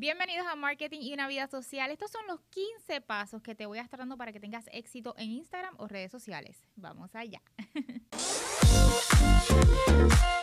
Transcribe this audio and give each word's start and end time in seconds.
Bienvenidos 0.00 0.46
a 0.46 0.54
Marketing 0.54 1.00
y 1.00 1.12
una 1.12 1.26
vida 1.26 1.48
social. 1.48 1.90
Estos 1.90 2.12
son 2.12 2.24
los 2.28 2.40
15 2.50 3.00
pasos 3.00 3.42
que 3.42 3.56
te 3.56 3.66
voy 3.66 3.78
a 3.78 3.82
estar 3.82 3.98
dando 3.98 4.16
para 4.16 4.32
que 4.32 4.38
tengas 4.38 4.66
éxito 4.70 5.12
en 5.18 5.32
Instagram 5.32 5.74
o 5.76 5.88
redes 5.88 6.12
sociales. 6.12 6.62
Vamos 6.76 7.16
allá. 7.16 7.42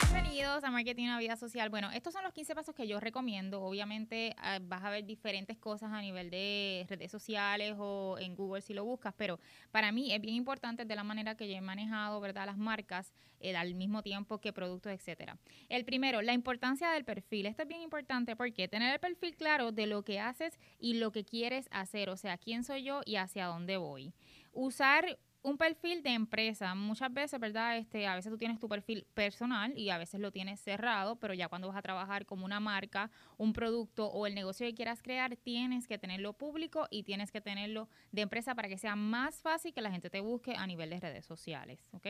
Bienvenidos 0.00 0.64
a 0.64 0.70
Marketing 0.70 1.04
una 1.04 1.18
vida 1.18 1.36
social. 1.36 1.68
Bueno, 1.68 1.90
estos 1.90 2.12
son 2.12 2.22
los 2.22 2.32
15 2.32 2.54
pasos 2.54 2.74
que 2.74 2.86
yo 2.86 3.00
recomiendo. 3.00 3.62
Obviamente 3.62 4.34
ah, 4.38 4.58
vas 4.62 4.84
a 4.84 4.90
ver 4.90 5.04
diferentes 5.04 5.58
cosas 5.58 5.92
a 5.92 6.00
nivel 6.00 6.30
de 6.30 6.86
redes 6.88 7.10
sociales 7.10 7.74
o 7.78 8.16
en 8.18 8.34
Google 8.34 8.60
si 8.62 8.74
lo 8.74 8.84
buscas, 8.84 9.14
pero 9.16 9.38
para 9.70 9.92
mí 9.92 10.12
es 10.12 10.20
bien 10.20 10.34
importante 10.34 10.84
de 10.84 10.96
la 10.96 11.04
manera 11.04 11.36
que 11.36 11.48
yo 11.48 11.56
he 11.56 11.60
manejado, 11.60 12.20
¿verdad? 12.20 12.46
Las 12.46 12.56
marcas 12.56 13.12
eh, 13.40 13.56
al 13.56 13.74
mismo 13.74 14.02
tiempo 14.02 14.38
que 14.38 14.52
productos, 14.52 14.92
etcétera. 14.92 15.38
El 15.68 15.84
primero, 15.84 16.22
la 16.22 16.32
importancia 16.32 16.90
del 16.90 17.04
perfil. 17.04 17.46
Esto 17.46 17.62
es 17.62 17.68
bien 17.68 17.82
importante 17.82 18.36
porque 18.36 18.68
tener 18.68 18.92
el 18.92 19.00
perfil 19.00 19.36
claro 19.36 19.72
de 19.72 19.86
lo 19.86 20.02
que 20.02 20.20
haces 20.20 20.58
y 20.78 20.94
lo 20.94 21.12
que 21.12 21.24
quieres 21.24 21.68
hacer, 21.70 22.10
o 22.10 22.16
sea, 22.16 22.38
quién 22.38 22.64
soy 22.64 22.84
yo 22.84 23.00
y 23.04 23.16
hacia 23.16 23.46
dónde 23.46 23.76
voy. 23.76 24.12
Usar 24.52 25.18
un 25.42 25.56
perfil 25.56 26.02
de 26.02 26.10
empresa. 26.10 26.74
Muchas 26.74 27.12
veces, 27.12 27.38
¿verdad? 27.40 27.78
Este, 27.78 28.06
a 28.06 28.14
veces 28.14 28.30
tú 28.30 28.38
tienes 28.38 28.58
tu 28.58 28.68
perfil 28.68 29.06
personal 29.14 29.76
y 29.76 29.90
a 29.90 29.98
veces 29.98 30.20
lo 30.20 30.30
tienes 30.30 30.60
cerrado, 30.60 31.16
pero 31.16 31.34
ya 31.34 31.48
cuando 31.48 31.68
vas 31.68 31.76
a 31.76 31.82
trabajar 31.82 32.26
como 32.26 32.44
una 32.44 32.60
marca, 32.60 33.10
un 33.36 33.52
producto 33.52 34.06
o 34.06 34.26
el 34.26 34.34
negocio 34.34 34.66
que 34.66 34.74
quieras 34.74 35.02
crear, 35.02 35.36
tienes 35.36 35.86
que 35.86 35.98
tenerlo 35.98 36.32
público 36.32 36.86
y 36.90 37.02
tienes 37.02 37.30
que 37.30 37.40
tenerlo 37.40 37.88
de 38.12 38.22
empresa 38.22 38.54
para 38.54 38.68
que 38.68 38.78
sea 38.78 38.96
más 38.96 39.40
fácil 39.40 39.72
que 39.72 39.80
la 39.80 39.90
gente 39.90 40.10
te 40.10 40.20
busque 40.20 40.54
a 40.54 40.66
nivel 40.66 40.90
de 40.90 41.00
redes 41.00 41.26
sociales, 41.26 41.88
¿ok? 41.92 42.06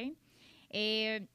Eh, 0.70 1.27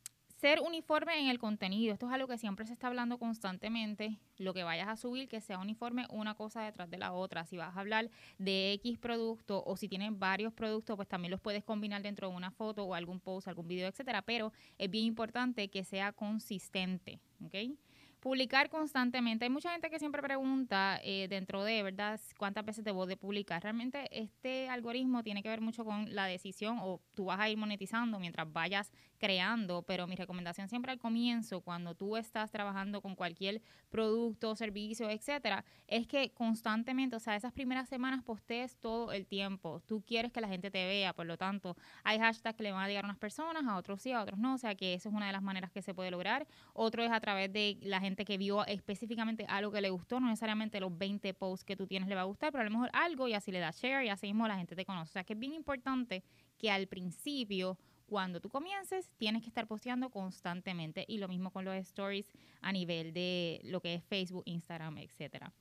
ser 0.44 0.60
uniforme 0.60 1.18
en 1.22 1.30
el 1.30 1.40
contenido. 1.40 1.94
Esto 1.94 2.08
es 2.08 2.12
algo 2.12 2.28
que 2.28 2.38
siempre 2.38 2.66
se 2.66 2.74
está 2.74 2.88
hablando 2.88 3.18
constantemente. 3.18 4.20
Lo 4.36 4.54
que 4.54 4.64
vayas 4.64 4.90
a 4.90 4.98
subir, 4.98 5.30
que 5.30 5.40
sea 5.40 5.58
uniforme 5.58 6.06
una 6.10 6.36
cosa 6.36 6.64
detrás 6.64 6.90
de 6.90 6.98
la 6.98 7.14
otra. 7.14 7.46
Si 7.46 7.56
vas 7.56 7.78
a 7.78 7.80
hablar 7.80 8.10
de 8.40 8.74
X 8.74 8.98
producto 8.98 9.64
o 9.66 9.78
si 9.78 9.88
tienes 9.88 10.12
varios 10.20 10.52
productos, 10.52 10.98
pues 10.98 11.08
también 11.08 11.32
los 11.32 11.40
puedes 11.40 11.64
combinar 11.64 12.02
dentro 12.02 12.30
de 12.30 12.36
una 12.36 12.52
foto 12.52 12.84
o 12.84 12.94
algún 12.94 13.22
post, 13.22 13.48
algún 13.48 13.70
video, 13.70 13.88
etcétera. 13.88 14.22
Pero 14.22 14.52
es 14.78 14.90
bien 14.90 15.06
importante 15.06 15.70
que 15.70 15.86
sea 15.86 16.12
consistente, 16.12 17.22
¿ok? 17.42 17.78
Publicar 18.20 18.70
constantemente. 18.70 19.46
Hay 19.46 19.50
mucha 19.50 19.72
gente 19.72 19.90
que 19.90 20.00
siempre 20.00 20.22
pregunta 20.22 21.00
eh, 21.04 21.28
dentro 21.30 21.64
de, 21.64 21.84
¿verdad?, 21.84 22.20
cuántas 22.38 22.66
veces 22.66 22.84
debo 22.84 23.06
de 23.06 23.16
publicar. 23.16 23.64
Realmente 23.64 24.08
este 24.12 24.68
algoritmo 24.68 25.24
tiene 25.24 25.42
que 25.42 25.50
ver 25.50 25.62
mucho 25.62 25.86
con 25.86 26.14
la 26.14 26.26
decisión 26.26 26.80
o 26.82 27.02
tú 27.14 27.26
vas 27.26 27.40
a 27.40 27.50
ir 27.50 27.58
monetizando 27.58 28.20
mientras 28.20 28.52
vayas 28.52 28.92
creando, 29.24 29.84
pero 29.84 30.06
mi 30.06 30.18
recomendación 30.18 30.68
siempre 30.68 30.92
al 30.92 31.00
comienzo, 31.00 31.62
cuando 31.62 31.96
tú 31.96 32.18
estás 32.18 32.52
trabajando 32.52 33.02
con 33.02 33.16
cualquier 33.16 33.62
producto, 33.90 34.54
servicio, 34.54 35.10
etcétera, 35.10 35.64
es 35.88 36.08
que 36.08 36.34
constantemente, 36.34 37.16
o 37.16 37.22
sea, 37.22 37.38
esas 37.38 37.54
primeras 37.54 37.88
semanas 37.88 38.22
postees 38.22 38.76
todo 38.76 39.14
el 39.14 39.26
tiempo. 39.26 39.82
Tú 39.86 40.04
quieres 40.06 40.34
que 40.34 40.42
la 40.42 40.50
gente 40.50 40.70
te 40.70 40.86
vea, 40.86 41.14
por 41.14 41.26
lo 41.26 41.38
tanto, 41.38 41.78
hay 42.04 42.20
hashtags 42.20 42.58
que 42.58 42.64
le 42.64 42.74
van 42.74 42.84
a 42.84 42.88
llegar 42.90 43.06
a 43.06 43.08
unas 43.08 43.18
personas, 43.18 43.64
a 43.66 43.78
otros 43.78 44.02
sí, 44.02 44.12
a 44.12 44.22
otros 44.22 44.38
no, 44.38 44.56
o 44.56 44.58
sea 44.58 44.76
que 44.76 44.94
esa 44.94 45.08
es 45.08 45.16
una 45.16 45.28
de 45.28 45.32
las 45.32 45.42
maneras 45.42 45.72
que 45.72 45.82
se 45.82 45.94
puede 45.94 46.12
lograr. 46.12 46.46
Otro 46.74 47.02
es 47.02 47.12
a 47.14 47.22
través 47.22 47.54
de 47.54 47.78
la 47.82 48.02
gente 48.02 48.26
que 48.26 48.38
vio 48.38 48.66
específicamente 48.66 49.46
algo 49.48 49.72
que 49.72 49.80
le 49.80 49.90
gustó, 49.90 50.20
no 50.20 50.28
necesariamente 50.28 50.82
los 50.82 50.98
20 50.98 51.34
posts 51.34 51.64
que 51.64 51.78
tú 51.78 51.88
tienes 51.88 52.10
le 52.10 52.16
va 52.16 52.22
a 52.22 52.26
gustar, 52.26 52.52
pero 52.52 52.64
a 52.64 52.66
lo 52.66 52.72
mejor 52.72 52.90
algo 52.92 53.30
y 53.30 53.36
así 53.36 53.54
le 53.54 53.60
da 53.60 53.72
share 53.72 54.04
y 54.04 54.10
así 54.10 54.28
mismo 54.28 54.50
la 54.50 54.58
gente 54.58 54.76
te 54.76 54.84
conoce. 54.84 55.12
O 55.12 55.14
sea 55.14 55.24
que 55.24 55.32
es 55.32 55.40
bien 55.40 55.54
importante 55.54 56.26
que 56.58 56.70
al 56.70 56.88
principio, 56.88 57.78
cuando 58.14 58.40
tú 58.40 58.48
comiences, 58.48 59.10
tienes 59.18 59.42
que 59.42 59.48
estar 59.48 59.66
posteando 59.66 60.12
constantemente 60.12 61.04
y 61.08 61.18
lo 61.18 61.28
mismo 61.28 61.50
con 61.50 61.66
los 61.66 61.74
stories 61.78 62.32
a 62.62 62.72
nivel 62.72 63.12
de 63.12 63.60
lo 63.64 63.82
que 63.82 63.96
es 63.96 64.04
Facebook, 64.04 64.44
Instagram, 64.46 65.00
etcétera. 65.00 65.52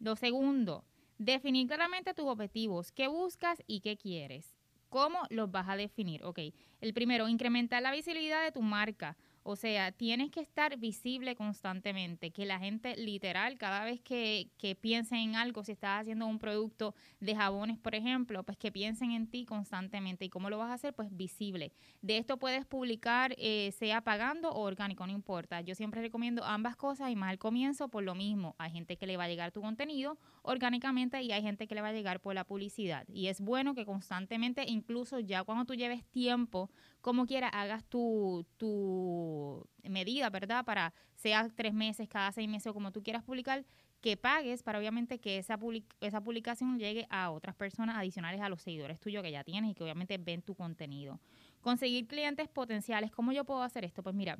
Lo 0.00 0.16
segundo, 0.16 0.84
definir 1.18 1.68
claramente 1.68 2.12
tus 2.12 2.26
objetivos, 2.26 2.90
qué 2.90 3.06
buscas 3.06 3.62
y 3.68 3.78
qué 3.78 3.96
quieres. 3.96 4.56
¿Cómo 4.88 5.20
los 5.30 5.52
vas 5.52 5.68
a 5.68 5.76
definir? 5.76 6.24
Ok, 6.24 6.40
el 6.80 6.94
primero, 6.94 7.28
incrementar 7.28 7.80
la 7.80 7.92
visibilidad 7.92 8.42
de 8.42 8.50
tu 8.50 8.60
marca. 8.60 9.16
O 9.42 9.56
sea, 9.56 9.92
tienes 9.92 10.30
que 10.30 10.40
estar 10.40 10.76
visible 10.78 11.34
constantemente, 11.34 12.30
que 12.30 12.44
la 12.44 12.58
gente 12.58 12.96
literal, 12.96 13.56
cada 13.58 13.84
vez 13.84 14.00
que, 14.00 14.50
que 14.58 14.74
piensen 14.74 15.18
en 15.18 15.36
algo, 15.36 15.64
si 15.64 15.72
estás 15.72 16.02
haciendo 16.02 16.26
un 16.26 16.38
producto 16.38 16.94
de 17.20 17.34
jabones, 17.34 17.78
por 17.78 17.94
ejemplo, 17.94 18.42
pues 18.42 18.58
que 18.58 18.70
piensen 18.70 19.12
en 19.12 19.26
ti 19.26 19.44
constantemente. 19.44 20.24
¿Y 20.24 20.28
cómo 20.28 20.50
lo 20.50 20.58
vas 20.58 20.70
a 20.70 20.74
hacer? 20.74 20.94
Pues 20.94 21.14
visible. 21.16 21.72
De 22.02 22.18
esto 22.18 22.36
puedes 22.36 22.66
publicar, 22.66 23.34
eh, 23.38 23.72
sea 23.72 24.02
pagando 24.02 24.50
o 24.50 24.60
orgánico, 24.62 25.06
no 25.06 25.12
importa. 25.12 25.60
Yo 25.62 25.74
siempre 25.74 26.00
recomiendo 26.00 26.44
ambas 26.44 26.76
cosas 26.76 27.10
y 27.10 27.16
más 27.16 27.30
al 27.30 27.38
comienzo 27.38 27.88
por 27.88 28.04
lo 28.04 28.14
mismo. 28.14 28.54
Hay 28.58 28.70
gente 28.70 28.96
que 28.96 29.06
le 29.06 29.16
va 29.16 29.24
a 29.24 29.28
llegar 29.28 29.52
tu 29.52 29.62
contenido 29.62 30.18
orgánicamente 30.42 31.22
y 31.22 31.32
hay 31.32 31.42
gente 31.42 31.66
que 31.66 31.74
le 31.74 31.80
va 31.80 31.88
a 31.88 31.92
llegar 31.92 32.20
por 32.20 32.34
la 32.34 32.44
publicidad. 32.44 33.06
Y 33.08 33.28
es 33.28 33.40
bueno 33.40 33.74
que 33.74 33.86
constantemente, 33.86 34.64
incluso 34.66 35.20
ya 35.20 35.44
cuando 35.44 35.64
tú 35.64 35.74
lleves 35.74 36.04
tiempo 36.04 36.70
como 37.00 37.26
quiera 37.26 37.48
hagas 37.48 37.84
tu, 37.84 38.46
tu 38.56 39.66
medida, 39.82 40.30
¿verdad? 40.30 40.64
Para 40.64 40.92
sea 41.14 41.48
tres 41.54 41.72
meses, 41.72 42.08
cada 42.08 42.32
seis 42.32 42.48
meses 42.48 42.68
o 42.68 42.74
como 42.74 42.92
tú 42.92 43.02
quieras 43.02 43.22
publicar, 43.22 43.64
que 44.00 44.16
pagues 44.16 44.62
para 44.62 44.78
obviamente 44.78 45.18
que 45.18 45.38
esa, 45.38 45.58
esa 46.00 46.20
publicación 46.22 46.78
llegue 46.78 47.06
a 47.10 47.30
otras 47.30 47.54
personas 47.54 47.96
adicionales 47.96 48.40
a 48.40 48.48
los 48.48 48.62
seguidores 48.62 48.98
tuyos 48.98 49.22
que 49.22 49.30
ya 49.30 49.44
tienes 49.44 49.70
y 49.70 49.74
que 49.74 49.84
obviamente 49.84 50.16
ven 50.18 50.42
tu 50.42 50.54
contenido. 50.54 51.20
Conseguir 51.60 52.06
clientes 52.06 52.48
potenciales, 52.48 53.10
¿cómo 53.10 53.32
yo 53.32 53.44
puedo 53.44 53.62
hacer 53.62 53.84
esto? 53.84 54.02
Pues 54.02 54.14
mira, 54.14 54.38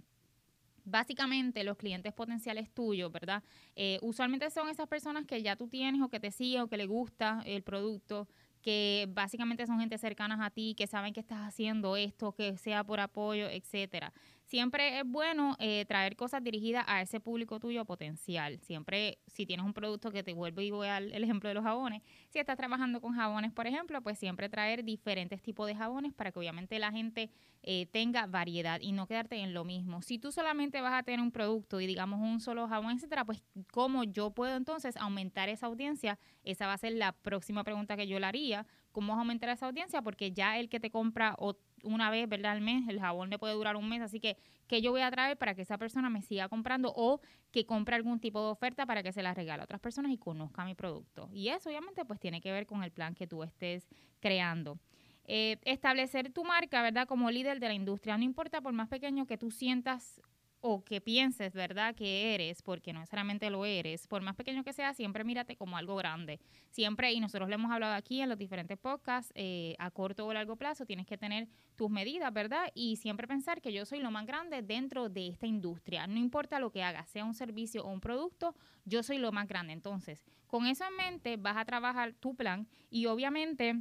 Básicamente 0.85 1.63
los 1.63 1.77
clientes 1.77 2.13
potenciales 2.13 2.71
tuyos, 2.71 3.13
¿verdad? 3.13 3.43
Eh, 3.77 3.99
usualmente 4.03 4.51
son 4.51 4.69
esas 4.69 4.89
personas 4.89 5.27
que 5.27 5.43
ya 5.43 5.55
tú 5.55 5.69
tienes 5.69 6.01
o 6.03 6.09
que 6.09 6.21
te 6.21 6.31
siguen 6.31 6.63
o 6.63 6.69
que 6.69 6.77
le 6.77 6.87
gusta 6.87 7.43
el 7.45 7.63
producto, 7.63 8.29
que 8.63 9.07
básicamente 9.11 9.67
son 9.67 9.81
gente 9.81 9.99
cercanas 9.99 10.41
a 10.41 10.51
ti, 10.51 10.75
que 10.77 10.87
saben 10.87 11.13
que 11.13 11.21
estás 11.21 11.47
haciendo 11.47 11.97
esto, 11.97 12.33
que 12.33 12.57
sea 12.57 12.85
por 12.85 13.01
apoyo, 13.01 13.49
etcétera 13.49 14.13
siempre 14.51 14.99
es 14.99 15.05
bueno 15.07 15.55
eh, 15.61 15.85
traer 15.87 16.17
cosas 16.17 16.43
dirigidas 16.43 16.85
a 16.89 17.01
ese 17.01 17.21
público 17.21 17.61
tuyo 17.61 17.85
potencial. 17.85 18.59
Siempre, 18.63 19.19
si 19.29 19.47
tienes 19.47 19.65
un 19.65 19.73
producto 19.73 20.11
que 20.11 20.25
te 20.25 20.35
vuelve 20.35 20.65
y 20.65 20.73
voy 20.73 20.89
al 20.89 21.13
el 21.13 21.23
ejemplo 21.23 21.49
de 21.49 21.55
los 21.55 21.63
jabones, 21.63 22.03
si 22.31 22.41
estás 22.41 22.57
trabajando 22.57 23.01
con 23.01 23.15
jabones, 23.15 23.53
por 23.53 23.69
ejemplo, 23.69 24.03
pues 24.03 24.19
siempre 24.19 24.49
traer 24.49 24.83
diferentes 24.83 25.41
tipos 25.41 25.69
de 25.69 25.77
jabones 25.77 26.13
para 26.15 26.33
que 26.33 26.41
obviamente 26.41 26.81
la 26.81 26.91
gente 26.91 27.31
eh, 27.63 27.87
tenga 27.93 28.27
variedad 28.27 28.81
y 28.81 28.91
no 28.91 29.07
quedarte 29.07 29.37
en 29.37 29.55
lo 29.55 29.65
mismo. 29.65 30.03
Si 30.03 30.19
tú 30.19 30.33
solamente 30.33 30.81
vas 30.81 30.95
a 30.95 31.05
tener 31.05 31.21
un 31.21 31.31
producto 31.31 31.81
y 31.81 31.87
digamos 31.87 32.21
un 32.21 32.41
solo 32.41 32.67
jabón, 32.67 32.97
etcétera, 32.97 33.25
pues 33.25 33.45
cómo 33.71 34.03
yo 34.03 34.33
puedo 34.33 34.57
entonces 34.57 34.97
aumentar 34.97 35.49
esa 35.49 35.67
audiencia, 35.67 36.19
esa 36.43 36.67
va 36.67 36.73
a 36.73 36.79
ser 36.79 36.95
la 36.95 37.13
próxima 37.13 37.63
pregunta 37.63 37.97
que 37.97 38.09
yo 38.09 38.19
le 38.19 38.27
haría. 38.27 38.67
¿Cómo 38.91 39.15
aumentar 39.15 39.51
esa 39.51 39.67
audiencia? 39.67 40.03
Porque 40.03 40.33
ya 40.33 40.59
el 40.59 40.69
que 40.69 40.81
te 40.81 40.91
compra 40.91 41.37
o 41.39 41.55
una 41.85 42.11
vez, 42.11 42.29
¿verdad? 42.29 42.53
Al 42.53 42.61
mes, 42.61 42.89
el 42.89 43.01
jabón 43.01 43.31
le 43.31 43.39
puede 43.39 43.55
durar 43.55 43.77
un 43.77 43.89
mes, 43.89 44.01
así 44.03 44.21
que, 44.21 44.37
¿qué 44.67 44.81
yo 44.81 44.91
voy 44.91 45.03
a 45.03 45.11
traer 45.11 45.37
para 45.37 45.55
que 45.55 45.63
esa 45.63 45.79
persona 45.79 46.11
me 46.11 46.23
siga 46.23 46.49
comprando 46.49 46.93
o 46.97 47.21
que 47.51 47.67
compre 47.67 47.97
algún 47.97 48.21
tipo 48.21 48.43
de 48.45 48.51
oferta 48.51 48.87
para 48.87 49.03
que 49.03 49.13
se 49.13 49.23
la 49.23 49.35
regale 49.35 49.63
a 49.63 49.65
otras 49.65 49.81
personas 49.81 50.13
y 50.13 50.19
conozca 50.19 50.65
mi 50.65 50.75
producto? 50.75 51.29
Y 51.33 51.49
eso 51.49 51.69
obviamente 51.69 52.05
pues 52.05 52.21
tiene 52.21 52.41
que 52.41 52.53
ver 52.53 52.67
con 52.67 52.83
el 52.83 52.91
plan 52.91 53.15
que 53.15 53.27
tú 53.27 53.43
estés 53.43 53.89
creando. 54.21 54.79
Eh, 55.25 55.59
establecer 55.65 56.33
tu 56.33 56.45
marca, 56.45 56.83
¿verdad? 56.83 57.07
Como 57.07 57.31
líder 57.31 57.61
de 57.61 57.69
la 57.69 57.75
industria, 57.75 58.17
no 58.17 58.25
importa 58.25 58.61
por 58.61 58.73
más 58.73 58.89
pequeño 58.89 59.27
que 59.27 59.39
tú 59.39 59.51
sientas 59.51 60.21
o 60.61 60.85
que 60.85 61.01
pienses, 61.01 61.55
¿verdad?, 61.55 61.95
que 61.95 62.35
eres, 62.35 62.63
porque 62.63 62.93
no 62.93 63.01
necesariamente 63.01 63.49
lo 63.51 63.65
eres, 63.65 64.07
por 64.07 64.23
más 64.23 64.37
pequeño 64.37 64.63
que 64.63 64.73
sea, 64.73 64.93
siempre 64.95 65.25
mírate 65.25 65.57
como 65.57 65.77
algo 65.77 65.97
grande. 65.97 66.41
Siempre, 66.71 67.13
y 67.13 67.21
nosotros 67.21 67.49
lo 67.49 67.55
hemos 67.55 67.73
hablado 67.73 67.95
aquí 67.95 68.21
en 68.21 68.29
los 68.29 68.39
diferentes 68.39 68.79
podcasts, 68.79 69.33
eh, 69.35 69.75
a 69.79 69.91
corto 69.91 70.27
o 70.27 70.33
largo 70.33 70.57
plazo 70.57 70.85
tienes 70.85 71.07
que 71.07 71.17
tener 71.17 71.49
tus 71.77 71.91
medidas, 71.91 72.33
¿verdad? 72.33 72.71
Y 72.75 72.97
siempre 72.97 73.27
pensar 73.27 73.61
que 73.61 73.73
yo 73.73 73.85
soy 73.87 74.01
lo 74.01 74.11
más 74.11 74.27
grande 74.27 74.63
dentro 74.63 75.09
de 75.09 75.29
esta 75.29 75.47
industria. 75.47 76.07
No 76.07 76.19
importa 76.19 76.61
lo 76.61 76.71
que 76.71 76.83
hagas, 76.83 77.09
sea 77.09 77.25
un 77.25 77.35
servicio 77.35 77.85
o 77.85 77.91
un 77.91 78.01
producto, 78.01 78.55
yo 78.85 79.03
soy 79.03 79.19
lo 79.19 79.33
más 79.33 79.49
grande. 79.49 79.73
Entonces, 79.73 80.25
con 80.47 80.67
eso 80.67 80.85
en 80.85 80.97
mente, 80.97 81.37
vas 81.37 81.57
a 81.57 81.65
trabajar 81.65 82.13
tu 82.15 82.35
plan 82.35 82.69
y 82.91 83.07
obviamente 83.07 83.81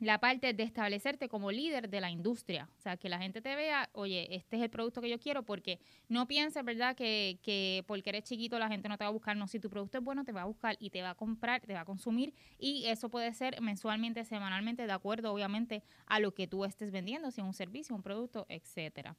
la 0.00 0.18
parte 0.18 0.54
de 0.54 0.62
establecerte 0.62 1.28
como 1.28 1.52
líder 1.52 1.90
de 1.90 2.00
la 2.00 2.10
industria. 2.10 2.68
O 2.78 2.80
sea, 2.80 2.96
que 2.96 3.10
la 3.10 3.18
gente 3.18 3.42
te 3.42 3.54
vea, 3.54 3.90
oye, 3.92 4.34
este 4.34 4.56
es 4.56 4.62
el 4.62 4.70
producto 4.70 5.02
que 5.02 5.10
yo 5.10 5.20
quiero, 5.20 5.42
porque 5.42 5.78
no 6.08 6.26
pienses, 6.26 6.64
¿verdad?, 6.64 6.96
que, 6.96 7.38
que 7.42 7.84
porque 7.86 8.08
eres 8.08 8.24
chiquito 8.24 8.58
la 8.58 8.68
gente 8.68 8.88
no 8.88 8.96
te 8.96 9.04
va 9.04 9.08
a 9.08 9.12
buscar. 9.12 9.36
No, 9.36 9.46
si 9.46 9.60
tu 9.60 9.68
producto 9.68 9.98
es 9.98 10.04
bueno, 10.04 10.24
te 10.24 10.32
va 10.32 10.42
a 10.42 10.46
buscar 10.46 10.76
y 10.80 10.88
te 10.88 11.02
va 11.02 11.10
a 11.10 11.14
comprar, 11.14 11.60
te 11.60 11.74
va 11.74 11.80
a 11.80 11.84
consumir. 11.84 12.32
Y 12.58 12.86
eso 12.86 13.10
puede 13.10 13.32
ser 13.34 13.60
mensualmente, 13.60 14.24
semanalmente, 14.24 14.86
de 14.86 14.92
acuerdo, 14.92 15.32
obviamente, 15.32 15.82
a 16.06 16.18
lo 16.18 16.32
que 16.32 16.46
tú 16.46 16.64
estés 16.64 16.90
vendiendo, 16.90 17.30
si 17.30 17.42
es 17.42 17.46
un 17.46 17.54
servicio, 17.54 17.94
un 17.94 18.02
producto, 18.02 18.46
etcétera. 18.48 19.16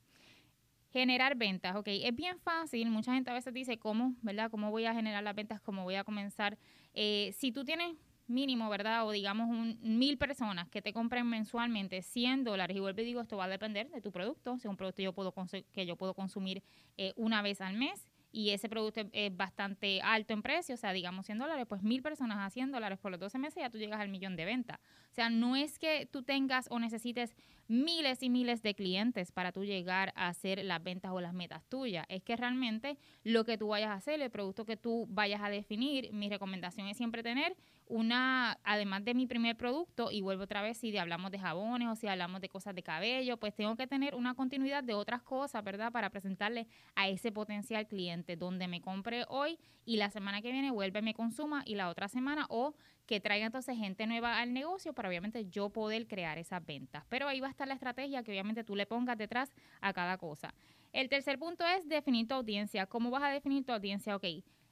Generar 0.92 1.36
ventas, 1.36 1.75
ok, 1.75 1.88
es 1.88 2.16
bien 2.16 2.39
fácil. 2.39 2.89
Mucha 2.89 3.13
gente 3.13 3.30
a 3.30 3.33
veces 3.33 3.54
dice, 3.54 3.78
¿cómo, 3.78 4.16
verdad? 4.24 4.50
¿Cómo 4.50 4.72
voy 4.72 4.86
a 4.86 4.94
generar 4.94 5.24
las 5.24 5.36
ventas? 5.36 5.62
¿Cómo 5.62 5.83
voy 5.83 5.95
a 5.95 6.04
comenzar? 6.04 6.57
Eh, 6.94 7.33
si 7.38 7.51
tú 7.51 7.63
tienes 7.63 7.95
mínimo, 8.31 8.69
¿verdad? 8.69 9.06
O 9.06 9.12
digamos 9.12 9.50
un, 9.50 9.78
mil 9.81 10.18
personas 10.18 10.69
que 10.69 10.81
te 10.81 10.94
compren 10.94 11.28
mensualmente 11.28 12.01
100 12.01 12.44
dólares. 12.44 12.75
Y 12.75 12.80
vuelvo 12.80 13.01
y 13.01 13.06
digo, 13.06 13.22
esto 13.22 13.38
va 13.38 13.45
a 13.45 13.50
depender 13.50 13.89
de 13.89 14.01
tu 14.01 14.12
producto. 14.12 14.57
Si 14.57 14.68
es 14.68 14.69
un 14.69 14.78
producto 14.78 15.01
yo 15.01 15.13
puedo 15.13 15.33
que 15.72 15.86
yo 15.86 15.95
puedo 15.95 16.13
consumir 16.13 16.63
eh, 16.98 17.13
una 17.16 17.42
vez 17.42 17.62
al 17.62 17.75
mes, 17.75 18.07
y 18.31 18.51
ese 18.51 18.69
producto 18.69 19.01
es, 19.12 19.36
bastante 19.36 20.01
alto 20.01 20.33
en 20.33 20.42
precio, 20.42 20.75
o 20.75 20.78
sea, 20.78 20.94
digamos 20.94 21.25
100 21.25 21.39
dólares, 21.39 21.66
pues 21.68 21.83
mil 21.83 22.01
personas 22.01 22.38
a 22.39 22.50
100 22.50 22.72
dólares 22.72 22.98
por 22.98 23.12
los 23.12 23.19
12 23.19 23.38
meses 23.38 23.62
ya 23.62 23.69
tú 23.69 23.78
llegas 23.78 24.00
al 24.00 24.10
millón 24.10 24.36
de 24.36 24.45
ventas. 24.45 24.80
O 25.12 25.13
sea, 25.13 25.30
no 25.30 25.56
es 25.56 25.78
que 25.78 26.06
tú 26.06 26.24
tengas 26.24 26.68
o 26.69 26.80
necesites 26.80 27.36
miles 27.71 28.21
y 28.21 28.29
miles 28.29 28.62
de 28.62 28.75
clientes 28.75 29.31
para 29.31 29.53
tú 29.53 29.63
llegar 29.63 30.12
a 30.18 30.27
hacer 30.27 30.62
las 30.65 30.83
ventas 30.83 31.12
o 31.13 31.21
las 31.21 31.33
metas 31.33 31.63
tuyas. 31.69 32.06
Es 32.09 32.21
que 32.21 32.35
realmente 32.35 32.97
lo 33.23 33.45
que 33.45 33.57
tú 33.57 33.69
vayas 33.69 33.91
a 33.91 33.94
hacer, 33.94 34.21
el 34.21 34.29
producto 34.29 34.65
que 34.65 34.75
tú 34.75 35.07
vayas 35.09 35.41
a 35.41 35.50
definir, 35.50 36.12
mi 36.12 36.27
recomendación 36.27 36.88
es 36.88 36.97
siempre 36.97 37.23
tener 37.23 37.56
una, 37.88 38.59
además 38.65 39.06
de 39.06 39.13
mi 39.13 39.25
primer 39.25 39.56
producto, 39.56 40.12
y 40.12 40.21
vuelvo 40.21 40.44
otra 40.44 40.62
vez, 40.62 40.77
si 40.77 40.97
hablamos 40.97 41.31
de 41.31 41.39
jabones 41.39 41.88
o 41.88 41.95
si 41.95 42.07
hablamos 42.07 42.41
de 42.41 42.50
cosas 42.50 42.75
de 42.75 42.83
cabello, 42.83 43.38
pues 43.38 43.56
tengo 43.56 43.75
que 43.77 43.88
tener 43.88 44.15
una 44.15 44.33
continuidad 44.33 44.83
de 44.83 44.94
otras 44.94 45.21
cosas, 45.21 45.63
¿verdad? 45.63 45.94
Para 45.94 46.09
presentarle 46.09 46.68
a 46.95 47.07
ese 47.07 47.31
potencial 47.31 47.88
cliente, 47.88 48.35
donde 48.35 48.68
me 48.68 48.81
compre 48.81 49.23
hoy 49.29 49.57
y 49.85 49.95
la 49.95 50.09
semana 50.09 50.41
que 50.41 50.51
viene 50.51 50.71
vuelve, 50.71 51.01
me 51.01 51.13
consuma 51.13 51.63
y 51.65 51.75
la 51.75 51.89
otra 51.89 52.09
semana, 52.09 52.45
o 52.50 52.75
que 53.12 53.19
traiga 53.19 53.46
entonces 53.46 53.78
gente 53.78 54.08
nueva 54.08 54.40
al 54.40 54.54
negocio 54.54 54.94
para 54.94 55.10
obviamente 55.10 55.46
yo 55.50 55.69
poder 55.69 56.08
crear 56.08 56.38
esas 56.38 56.66
ventas. 56.66 57.04
Pero 57.10 57.28
ahí 57.28 57.42
va 57.42 57.48
a 57.48 57.50
estar 57.50 57.68
la 57.68 57.74
estrategia 57.74 58.24
que 58.24 58.31
obviamente 58.31 58.63
tú 58.63 58.74
le 58.74 58.86
pongas 58.86 59.18
detrás 59.18 59.52
a 59.81 59.92
cada 59.92 60.18
cosa. 60.18 60.54
El 60.94 61.10
tercer 61.10 61.38
punto 61.38 61.66
es 61.66 61.90
definir 61.90 62.30
tu 62.30 62.36
audiencia. 62.36 62.86
¿Cómo 62.86 63.10
vas 63.10 63.24
a 63.24 63.28
definir 63.28 63.66
tu 63.66 63.74
audiencia? 63.74 64.16
Ok 64.16 64.24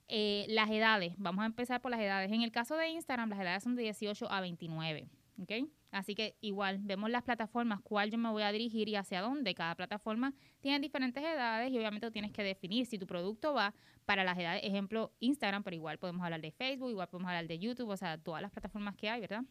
eh, 0.09 0.45
las 0.47 0.69
edades, 0.71 1.13
vamos 1.17 1.43
a 1.43 1.47
empezar 1.47 1.81
por 1.81 1.91
las 1.91 1.99
edades. 1.99 2.31
En 2.31 2.41
el 2.41 2.51
caso 2.51 2.75
de 2.77 2.87
Instagram, 2.87 3.29
las 3.29 3.39
edades 3.41 3.63
son 3.63 3.75
de 3.75 3.83
18 3.83 4.31
a 4.31 4.39
29. 4.39 5.07
¿ok? 5.41 5.51
Así 5.91 6.13
que 6.13 6.35
igual 6.39 6.79
vemos 6.81 7.09
las 7.09 7.23
plataformas, 7.23 7.81
cuál 7.81 8.11
yo 8.11 8.17
me 8.17 8.29
voy 8.29 8.43
a 8.43 8.51
dirigir 8.51 8.87
y 8.89 8.95
hacia 8.95 9.21
dónde. 9.21 9.55
Cada 9.55 9.75
plataforma 9.75 10.33
tiene 10.59 10.79
diferentes 10.79 11.23
edades 11.23 11.71
y 11.71 11.77
obviamente 11.77 12.11
tienes 12.11 12.31
que 12.31 12.43
definir 12.43 12.85
si 12.85 12.99
tu 12.99 13.07
producto 13.07 13.53
va 13.53 13.73
para 14.05 14.23
las 14.23 14.37
edades, 14.37 14.63
ejemplo 14.63 15.11
Instagram, 15.19 15.63
pero 15.63 15.75
igual 15.75 15.97
podemos 15.97 16.23
hablar 16.23 16.41
de 16.41 16.51
Facebook, 16.51 16.91
igual 16.91 17.09
podemos 17.09 17.29
hablar 17.29 17.47
de 17.47 17.57
YouTube, 17.57 17.89
o 17.89 17.97
sea, 17.97 18.17
todas 18.17 18.41
las 18.41 18.51
plataformas 18.51 18.95
que 18.95 19.09
hay, 19.09 19.21
¿verdad? 19.21 19.43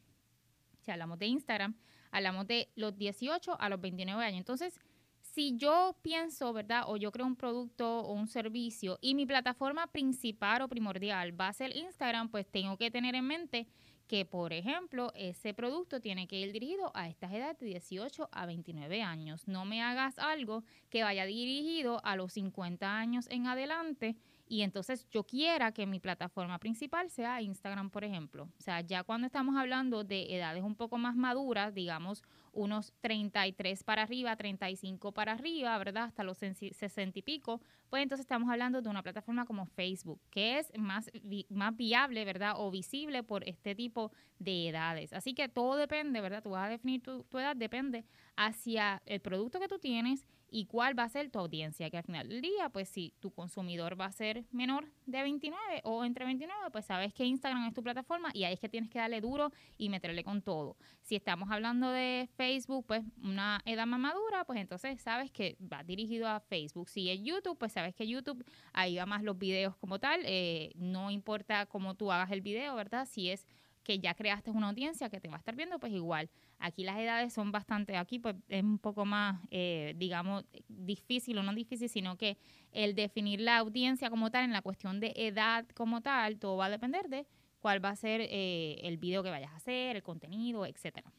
Si 0.80 0.90
hablamos 0.90 1.18
de 1.18 1.26
Instagram, 1.26 1.76
hablamos 2.12 2.46
de 2.46 2.70
los 2.76 2.96
18 2.96 3.60
a 3.60 3.68
los 3.68 3.80
29 3.80 4.24
años. 4.24 4.38
Entonces, 4.38 4.78
si 5.20 5.56
yo 5.56 5.96
pienso, 6.02 6.52
¿verdad? 6.52 6.84
O 6.86 6.96
yo 6.96 7.12
creo 7.12 7.26
un 7.26 7.36
producto 7.36 8.00
o 8.00 8.12
un 8.12 8.28
servicio 8.28 8.98
y 9.00 9.14
mi 9.14 9.26
plataforma 9.26 9.86
principal 9.88 10.62
o 10.62 10.68
primordial 10.68 11.38
va 11.38 11.48
a 11.48 11.52
ser 11.52 11.76
Instagram, 11.76 12.28
pues 12.28 12.46
tengo 12.46 12.76
que 12.76 12.90
tener 12.90 13.14
en 13.14 13.26
mente 13.26 13.66
que, 14.08 14.24
por 14.24 14.52
ejemplo, 14.52 15.12
ese 15.14 15.54
producto 15.54 16.00
tiene 16.00 16.26
que 16.26 16.40
ir 16.40 16.52
dirigido 16.52 16.90
a 16.94 17.08
estas 17.08 17.32
edades 17.32 17.58
de 17.58 17.66
18 17.66 18.28
a 18.32 18.46
29 18.46 19.02
años. 19.02 19.46
No 19.46 19.64
me 19.64 19.82
hagas 19.82 20.18
algo 20.18 20.64
que 20.88 21.04
vaya 21.04 21.26
dirigido 21.26 22.04
a 22.04 22.16
los 22.16 22.32
50 22.32 22.98
años 22.98 23.28
en 23.30 23.46
adelante 23.46 24.16
y 24.48 24.62
entonces 24.62 25.06
yo 25.10 25.24
quiera 25.24 25.72
que 25.72 25.86
mi 25.86 26.00
plataforma 26.00 26.58
principal 26.58 27.10
sea 27.10 27.40
Instagram, 27.42 27.90
por 27.90 28.04
ejemplo. 28.04 28.48
O 28.58 28.62
sea, 28.62 28.80
ya 28.80 29.04
cuando 29.04 29.26
estamos 29.26 29.56
hablando 29.56 30.04
de 30.04 30.34
edades 30.34 30.62
un 30.62 30.74
poco 30.74 30.98
más 30.98 31.16
maduras, 31.16 31.74
digamos 31.74 32.22
unos 32.52 32.92
33 33.00 33.84
para 33.84 34.02
arriba, 34.02 34.34
35 34.34 35.12
para 35.12 35.32
arriba, 35.32 35.76
¿verdad? 35.78 36.04
Hasta 36.04 36.24
los 36.24 36.38
60 36.38 37.18
y 37.18 37.22
pico, 37.22 37.60
pues 37.88 38.02
entonces 38.02 38.24
estamos 38.24 38.50
hablando 38.50 38.82
de 38.82 38.88
una 38.88 39.02
plataforma 39.02 39.44
como 39.44 39.66
Facebook, 39.66 40.20
que 40.30 40.58
es 40.58 40.72
más, 40.76 41.10
más 41.50 41.76
viable, 41.76 42.24
¿verdad? 42.24 42.54
O 42.56 42.70
visible 42.70 43.22
por 43.22 43.48
este 43.48 43.74
tipo 43.74 44.10
de 44.38 44.68
edades. 44.68 45.12
Así 45.12 45.34
que 45.34 45.48
todo 45.48 45.76
depende, 45.76 46.20
¿verdad? 46.20 46.42
Tú 46.42 46.50
vas 46.50 46.66
a 46.66 46.70
definir 46.70 47.02
tu, 47.02 47.22
tu 47.24 47.38
edad, 47.38 47.54
depende 47.54 48.04
hacia 48.38 49.02
el 49.04 49.20
producto 49.20 49.58
que 49.58 49.66
tú 49.66 49.80
tienes 49.80 50.24
y 50.50 50.66
cuál 50.66 50.98
va 50.98 51.02
a 51.02 51.08
ser 51.08 51.28
tu 51.28 51.40
audiencia, 51.40 51.90
que 51.90 51.98
al 51.98 52.04
final 52.04 52.28
del 52.28 52.40
día, 52.40 52.70
pues 52.70 52.88
si 52.88 53.12
tu 53.18 53.32
consumidor 53.32 54.00
va 54.00 54.06
a 54.06 54.12
ser 54.12 54.44
menor 54.52 54.86
de 55.06 55.22
29 55.22 55.80
o 55.82 56.04
entre 56.04 56.24
29, 56.24 56.70
pues 56.70 56.86
sabes 56.86 57.12
que 57.12 57.24
Instagram 57.24 57.66
es 57.66 57.74
tu 57.74 57.82
plataforma 57.82 58.30
y 58.32 58.44
ahí 58.44 58.54
es 58.54 58.60
que 58.60 58.68
tienes 58.68 58.88
que 58.90 59.00
darle 59.00 59.20
duro 59.20 59.50
y 59.76 59.88
meterle 59.88 60.22
con 60.22 60.40
todo. 60.40 60.76
Si 61.02 61.16
estamos 61.16 61.50
hablando 61.50 61.90
de 61.90 62.28
Facebook, 62.36 62.86
pues 62.86 63.04
una 63.22 63.60
edad 63.64 63.86
más 63.86 64.00
madura, 64.00 64.44
pues 64.44 64.60
entonces 64.60 65.00
sabes 65.02 65.32
que 65.32 65.58
va 65.60 65.82
dirigido 65.82 66.28
a 66.28 66.40
Facebook. 66.40 66.88
Si 66.88 67.10
es 67.10 67.20
YouTube, 67.20 67.58
pues 67.58 67.72
sabes 67.72 67.94
que 67.94 68.06
YouTube, 68.06 68.44
ahí 68.72 68.96
va 68.96 69.04
más 69.04 69.24
los 69.24 69.36
videos 69.36 69.76
como 69.76 69.98
tal, 69.98 70.22
eh, 70.24 70.72
no 70.76 71.10
importa 71.10 71.66
cómo 71.66 71.96
tú 71.96 72.12
hagas 72.12 72.30
el 72.30 72.40
video, 72.40 72.76
¿verdad? 72.76 73.06
Si 73.10 73.30
es 73.30 73.46
que 73.88 74.00
ya 74.00 74.12
creaste 74.12 74.50
una 74.50 74.68
audiencia 74.68 75.08
que 75.08 75.18
te 75.18 75.28
va 75.28 75.36
a 75.36 75.38
estar 75.38 75.56
viendo, 75.56 75.78
pues 75.78 75.94
igual. 75.94 76.28
Aquí 76.58 76.84
las 76.84 76.98
edades 76.98 77.32
son 77.32 77.52
bastante, 77.52 77.96
aquí 77.96 78.18
pues 78.18 78.36
es 78.50 78.62
un 78.62 78.78
poco 78.78 79.06
más, 79.06 79.40
eh, 79.50 79.94
digamos, 79.96 80.44
difícil 80.68 81.38
o 81.38 81.42
no 81.42 81.54
difícil, 81.54 81.88
sino 81.88 82.18
que 82.18 82.36
el 82.72 82.94
definir 82.94 83.40
la 83.40 83.56
audiencia 83.56 84.10
como 84.10 84.30
tal, 84.30 84.44
en 84.44 84.52
la 84.52 84.60
cuestión 84.60 85.00
de 85.00 85.14
edad 85.16 85.66
como 85.68 86.02
tal, 86.02 86.38
todo 86.38 86.58
va 86.58 86.66
a 86.66 86.70
depender 86.70 87.08
de 87.08 87.26
cuál 87.60 87.82
va 87.82 87.88
a 87.88 87.96
ser 87.96 88.20
eh, 88.20 88.78
el 88.82 88.98
video 88.98 89.22
que 89.22 89.30
vayas 89.30 89.52
a 89.52 89.56
hacer, 89.56 89.96
el 89.96 90.02
contenido, 90.02 90.66
etcétera. 90.66 91.10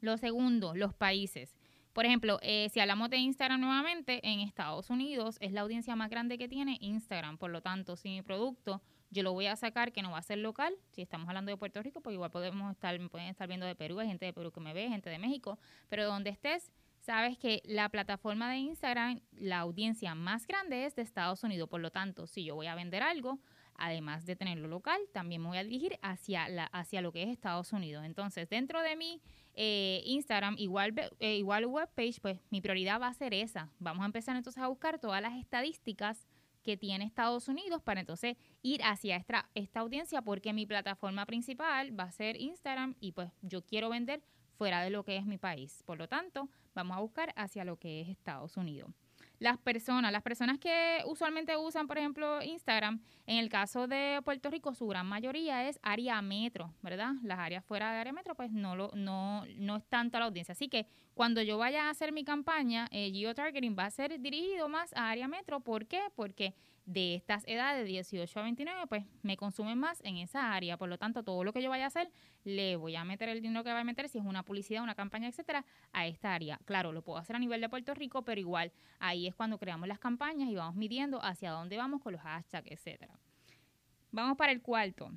Lo 0.00 0.18
segundo, 0.18 0.76
los 0.76 0.94
países. 0.94 1.56
Por 1.92 2.06
ejemplo, 2.06 2.38
eh, 2.42 2.68
si 2.72 2.78
hablamos 2.78 3.10
de 3.10 3.16
Instagram 3.16 3.60
nuevamente, 3.60 4.20
en 4.22 4.38
Estados 4.38 4.88
Unidos 4.88 5.36
es 5.40 5.50
la 5.50 5.62
audiencia 5.62 5.96
más 5.96 6.10
grande 6.10 6.38
que 6.38 6.46
tiene 6.46 6.78
Instagram. 6.80 7.38
Por 7.38 7.50
lo 7.50 7.60
tanto, 7.60 7.96
si 7.96 8.08
mi 8.10 8.22
producto 8.22 8.80
yo 9.10 9.22
lo 9.22 9.32
voy 9.32 9.46
a 9.46 9.56
sacar 9.56 9.92
que 9.92 10.02
no 10.02 10.10
va 10.10 10.18
a 10.18 10.22
ser 10.22 10.38
local. 10.38 10.74
Si 10.90 11.02
estamos 11.02 11.28
hablando 11.28 11.50
de 11.50 11.56
Puerto 11.56 11.82
Rico, 11.82 12.00
pues 12.00 12.14
igual 12.14 12.30
podemos 12.30 12.70
estar, 12.72 12.98
pueden 13.08 13.28
estar 13.28 13.48
viendo 13.48 13.66
de 13.66 13.74
Perú, 13.74 13.98
hay 14.00 14.08
gente 14.08 14.26
de 14.26 14.32
Perú 14.32 14.52
que 14.52 14.60
me 14.60 14.74
ve, 14.74 14.88
gente 14.88 15.10
de 15.10 15.18
México, 15.18 15.58
pero 15.88 16.04
donde 16.04 16.30
estés, 16.30 16.72
sabes 17.00 17.38
que 17.38 17.62
la 17.64 17.88
plataforma 17.88 18.50
de 18.50 18.58
Instagram, 18.58 19.20
la 19.32 19.60
audiencia 19.60 20.14
más 20.14 20.46
grande 20.46 20.84
es 20.84 20.94
de 20.94 21.02
Estados 21.02 21.42
Unidos. 21.42 21.68
Por 21.68 21.80
lo 21.80 21.90
tanto, 21.90 22.26
si 22.26 22.44
yo 22.44 22.54
voy 22.54 22.66
a 22.66 22.74
vender 22.74 23.02
algo, 23.02 23.38
además 23.78 24.26
de 24.26 24.36
tenerlo 24.36 24.68
local, 24.68 25.00
también 25.12 25.40
me 25.40 25.48
voy 25.48 25.58
a 25.58 25.64
dirigir 25.64 25.98
hacia, 26.02 26.48
la, 26.48 26.64
hacia 26.64 27.00
lo 27.00 27.12
que 27.12 27.22
es 27.22 27.30
Estados 27.30 27.72
Unidos. 27.72 28.04
Entonces, 28.04 28.48
dentro 28.48 28.82
de 28.82 28.96
mi 28.96 29.22
eh, 29.54 30.02
Instagram, 30.04 30.56
igual, 30.58 30.94
eh, 31.20 31.36
igual 31.36 31.66
webpage, 31.66 32.20
pues 32.20 32.40
mi 32.50 32.60
prioridad 32.60 33.00
va 33.00 33.08
a 33.08 33.14
ser 33.14 33.32
esa. 33.32 33.70
Vamos 33.78 34.02
a 34.02 34.06
empezar 34.06 34.36
entonces 34.36 34.62
a 34.62 34.68
buscar 34.68 34.98
todas 34.98 35.22
las 35.22 35.34
estadísticas 35.34 36.27
que 36.68 36.76
tiene 36.76 37.06
Estados 37.06 37.48
Unidos 37.48 37.80
para 37.80 38.00
entonces 38.00 38.36
ir 38.60 38.82
hacia 38.84 39.16
esta, 39.16 39.48
esta 39.54 39.80
audiencia 39.80 40.20
porque 40.20 40.52
mi 40.52 40.66
plataforma 40.66 41.24
principal 41.24 41.98
va 41.98 42.04
a 42.04 42.12
ser 42.12 42.38
Instagram 42.38 42.94
y 43.00 43.12
pues 43.12 43.30
yo 43.40 43.62
quiero 43.64 43.88
vender 43.88 44.22
fuera 44.58 44.82
de 44.82 44.90
lo 44.90 45.02
que 45.02 45.16
es 45.16 45.24
mi 45.24 45.38
país. 45.38 45.82
Por 45.86 45.96
lo 45.96 46.08
tanto, 46.08 46.50
vamos 46.74 46.98
a 46.98 47.00
buscar 47.00 47.32
hacia 47.36 47.64
lo 47.64 47.78
que 47.78 48.02
es 48.02 48.08
Estados 48.10 48.58
Unidos 48.58 48.90
las 49.38 49.56
personas, 49.58 50.10
las 50.10 50.22
personas 50.22 50.58
que 50.58 50.98
usualmente 51.06 51.56
usan, 51.56 51.86
por 51.86 51.98
ejemplo, 51.98 52.42
Instagram, 52.42 53.00
en 53.26 53.38
el 53.38 53.48
caso 53.48 53.86
de 53.86 54.20
Puerto 54.24 54.50
Rico, 54.50 54.74
su 54.74 54.86
gran 54.88 55.06
mayoría 55.06 55.68
es 55.68 55.78
área 55.82 56.20
metro, 56.22 56.74
¿verdad? 56.82 57.12
Las 57.22 57.38
áreas 57.38 57.64
fuera 57.64 57.92
de 57.92 57.98
área 57.98 58.12
metro, 58.12 58.34
pues 58.34 58.50
no, 58.50 58.74
lo, 58.74 58.90
no, 58.94 59.44
no 59.56 59.76
es 59.76 59.84
tanto 59.86 60.18
la 60.18 60.26
audiencia. 60.26 60.52
Así 60.52 60.68
que 60.68 60.86
cuando 61.14 61.40
yo 61.42 61.58
vaya 61.58 61.86
a 61.86 61.90
hacer 61.90 62.12
mi 62.12 62.24
campaña, 62.24 62.88
eh, 62.90 63.10
geotargeting 63.12 63.76
va 63.78 63.86
a 63.86 63.90
ser 63.90 64.20
dirigido 64.20 64.68
más 64.68 64.92
a 64.94 65.10
área 65.10 65.28
metro. 65.28 65.60
¿Por 65.60 65.86
qué? 65.86 66.00
Porque 66.16 66.54
de 66.88 67.14
estas 67.14 67.44
edades, 67.46 67.84
de 67.84 67.90
18 67.90 68.40
a 68.40 68.42
29, 68.44 68.86
pues 68.88 69.04
me 69.22 69.36
consumen 69.36 69.78
más 69.78 70.00
en 70.04 70.16
esa 70.16 70.54
área. 70.54 70.78
Por 70.78 70.88
lo 70.88 70.96
tanto, 70.96 71.22
todo 71.22 71.44
lo 71.44 71.52
que 71.52 71.60
yo 71.60 71.68
vaya 71.68 71.84
a 71.84 71.88
hacer, 71.88 72.10
le 72.44 72.76
voy 72.76 72.96
a 72.96 73.04
meter 73.04 73.28
el 73.28 73.42
dinero 73.42 73.62
que 73.62 73.70
va 73.70 73.80
a 73.80 73.84
meter, 73.84 74.08
si 74.08 74.18
es 74.18 74.24
una 74.24 74.42
publicidad, 74.42 74.82
una 74.82 74.94
campaña, 74.94 75.28
etcétera, 75.28 75.66
a 75.92 76.06
esta 76.06 76.32
área. 76.32 76.58
Claro, 76.64 76.92
lo 76.92 77.02
puedo 77.02 77.18
hacer 77.18 77.36
a 77.36 77.38
nivel 77.38 77.60
de 77.60 77.68
Puerto 77.68 77.92
Rico, 77.92 78.22
pero 78.22 78.40
igual 78.40 78.72
ahí 79.00 79.26
es 79.26 79.34
cuando 79.34 79.58
creamos 79.58 79.86
las 79.86 79.98
campañas 79.98 80.48
y 80.48 80.54
vamos 80.54 80.76
midiendo 80.76 81.22
hacia 81.22 81.50
dónde 81.50 81.76
vamos 81.76 82.00
con 82.00 82.14
los 82.14 82.22
hashtags, 82.22 82.70
etcétera. 82.70 83.18
Vamos 84.10 84.38
para 84.38 84.52
el 84.52 84.62
cuarto. 84.62 85.12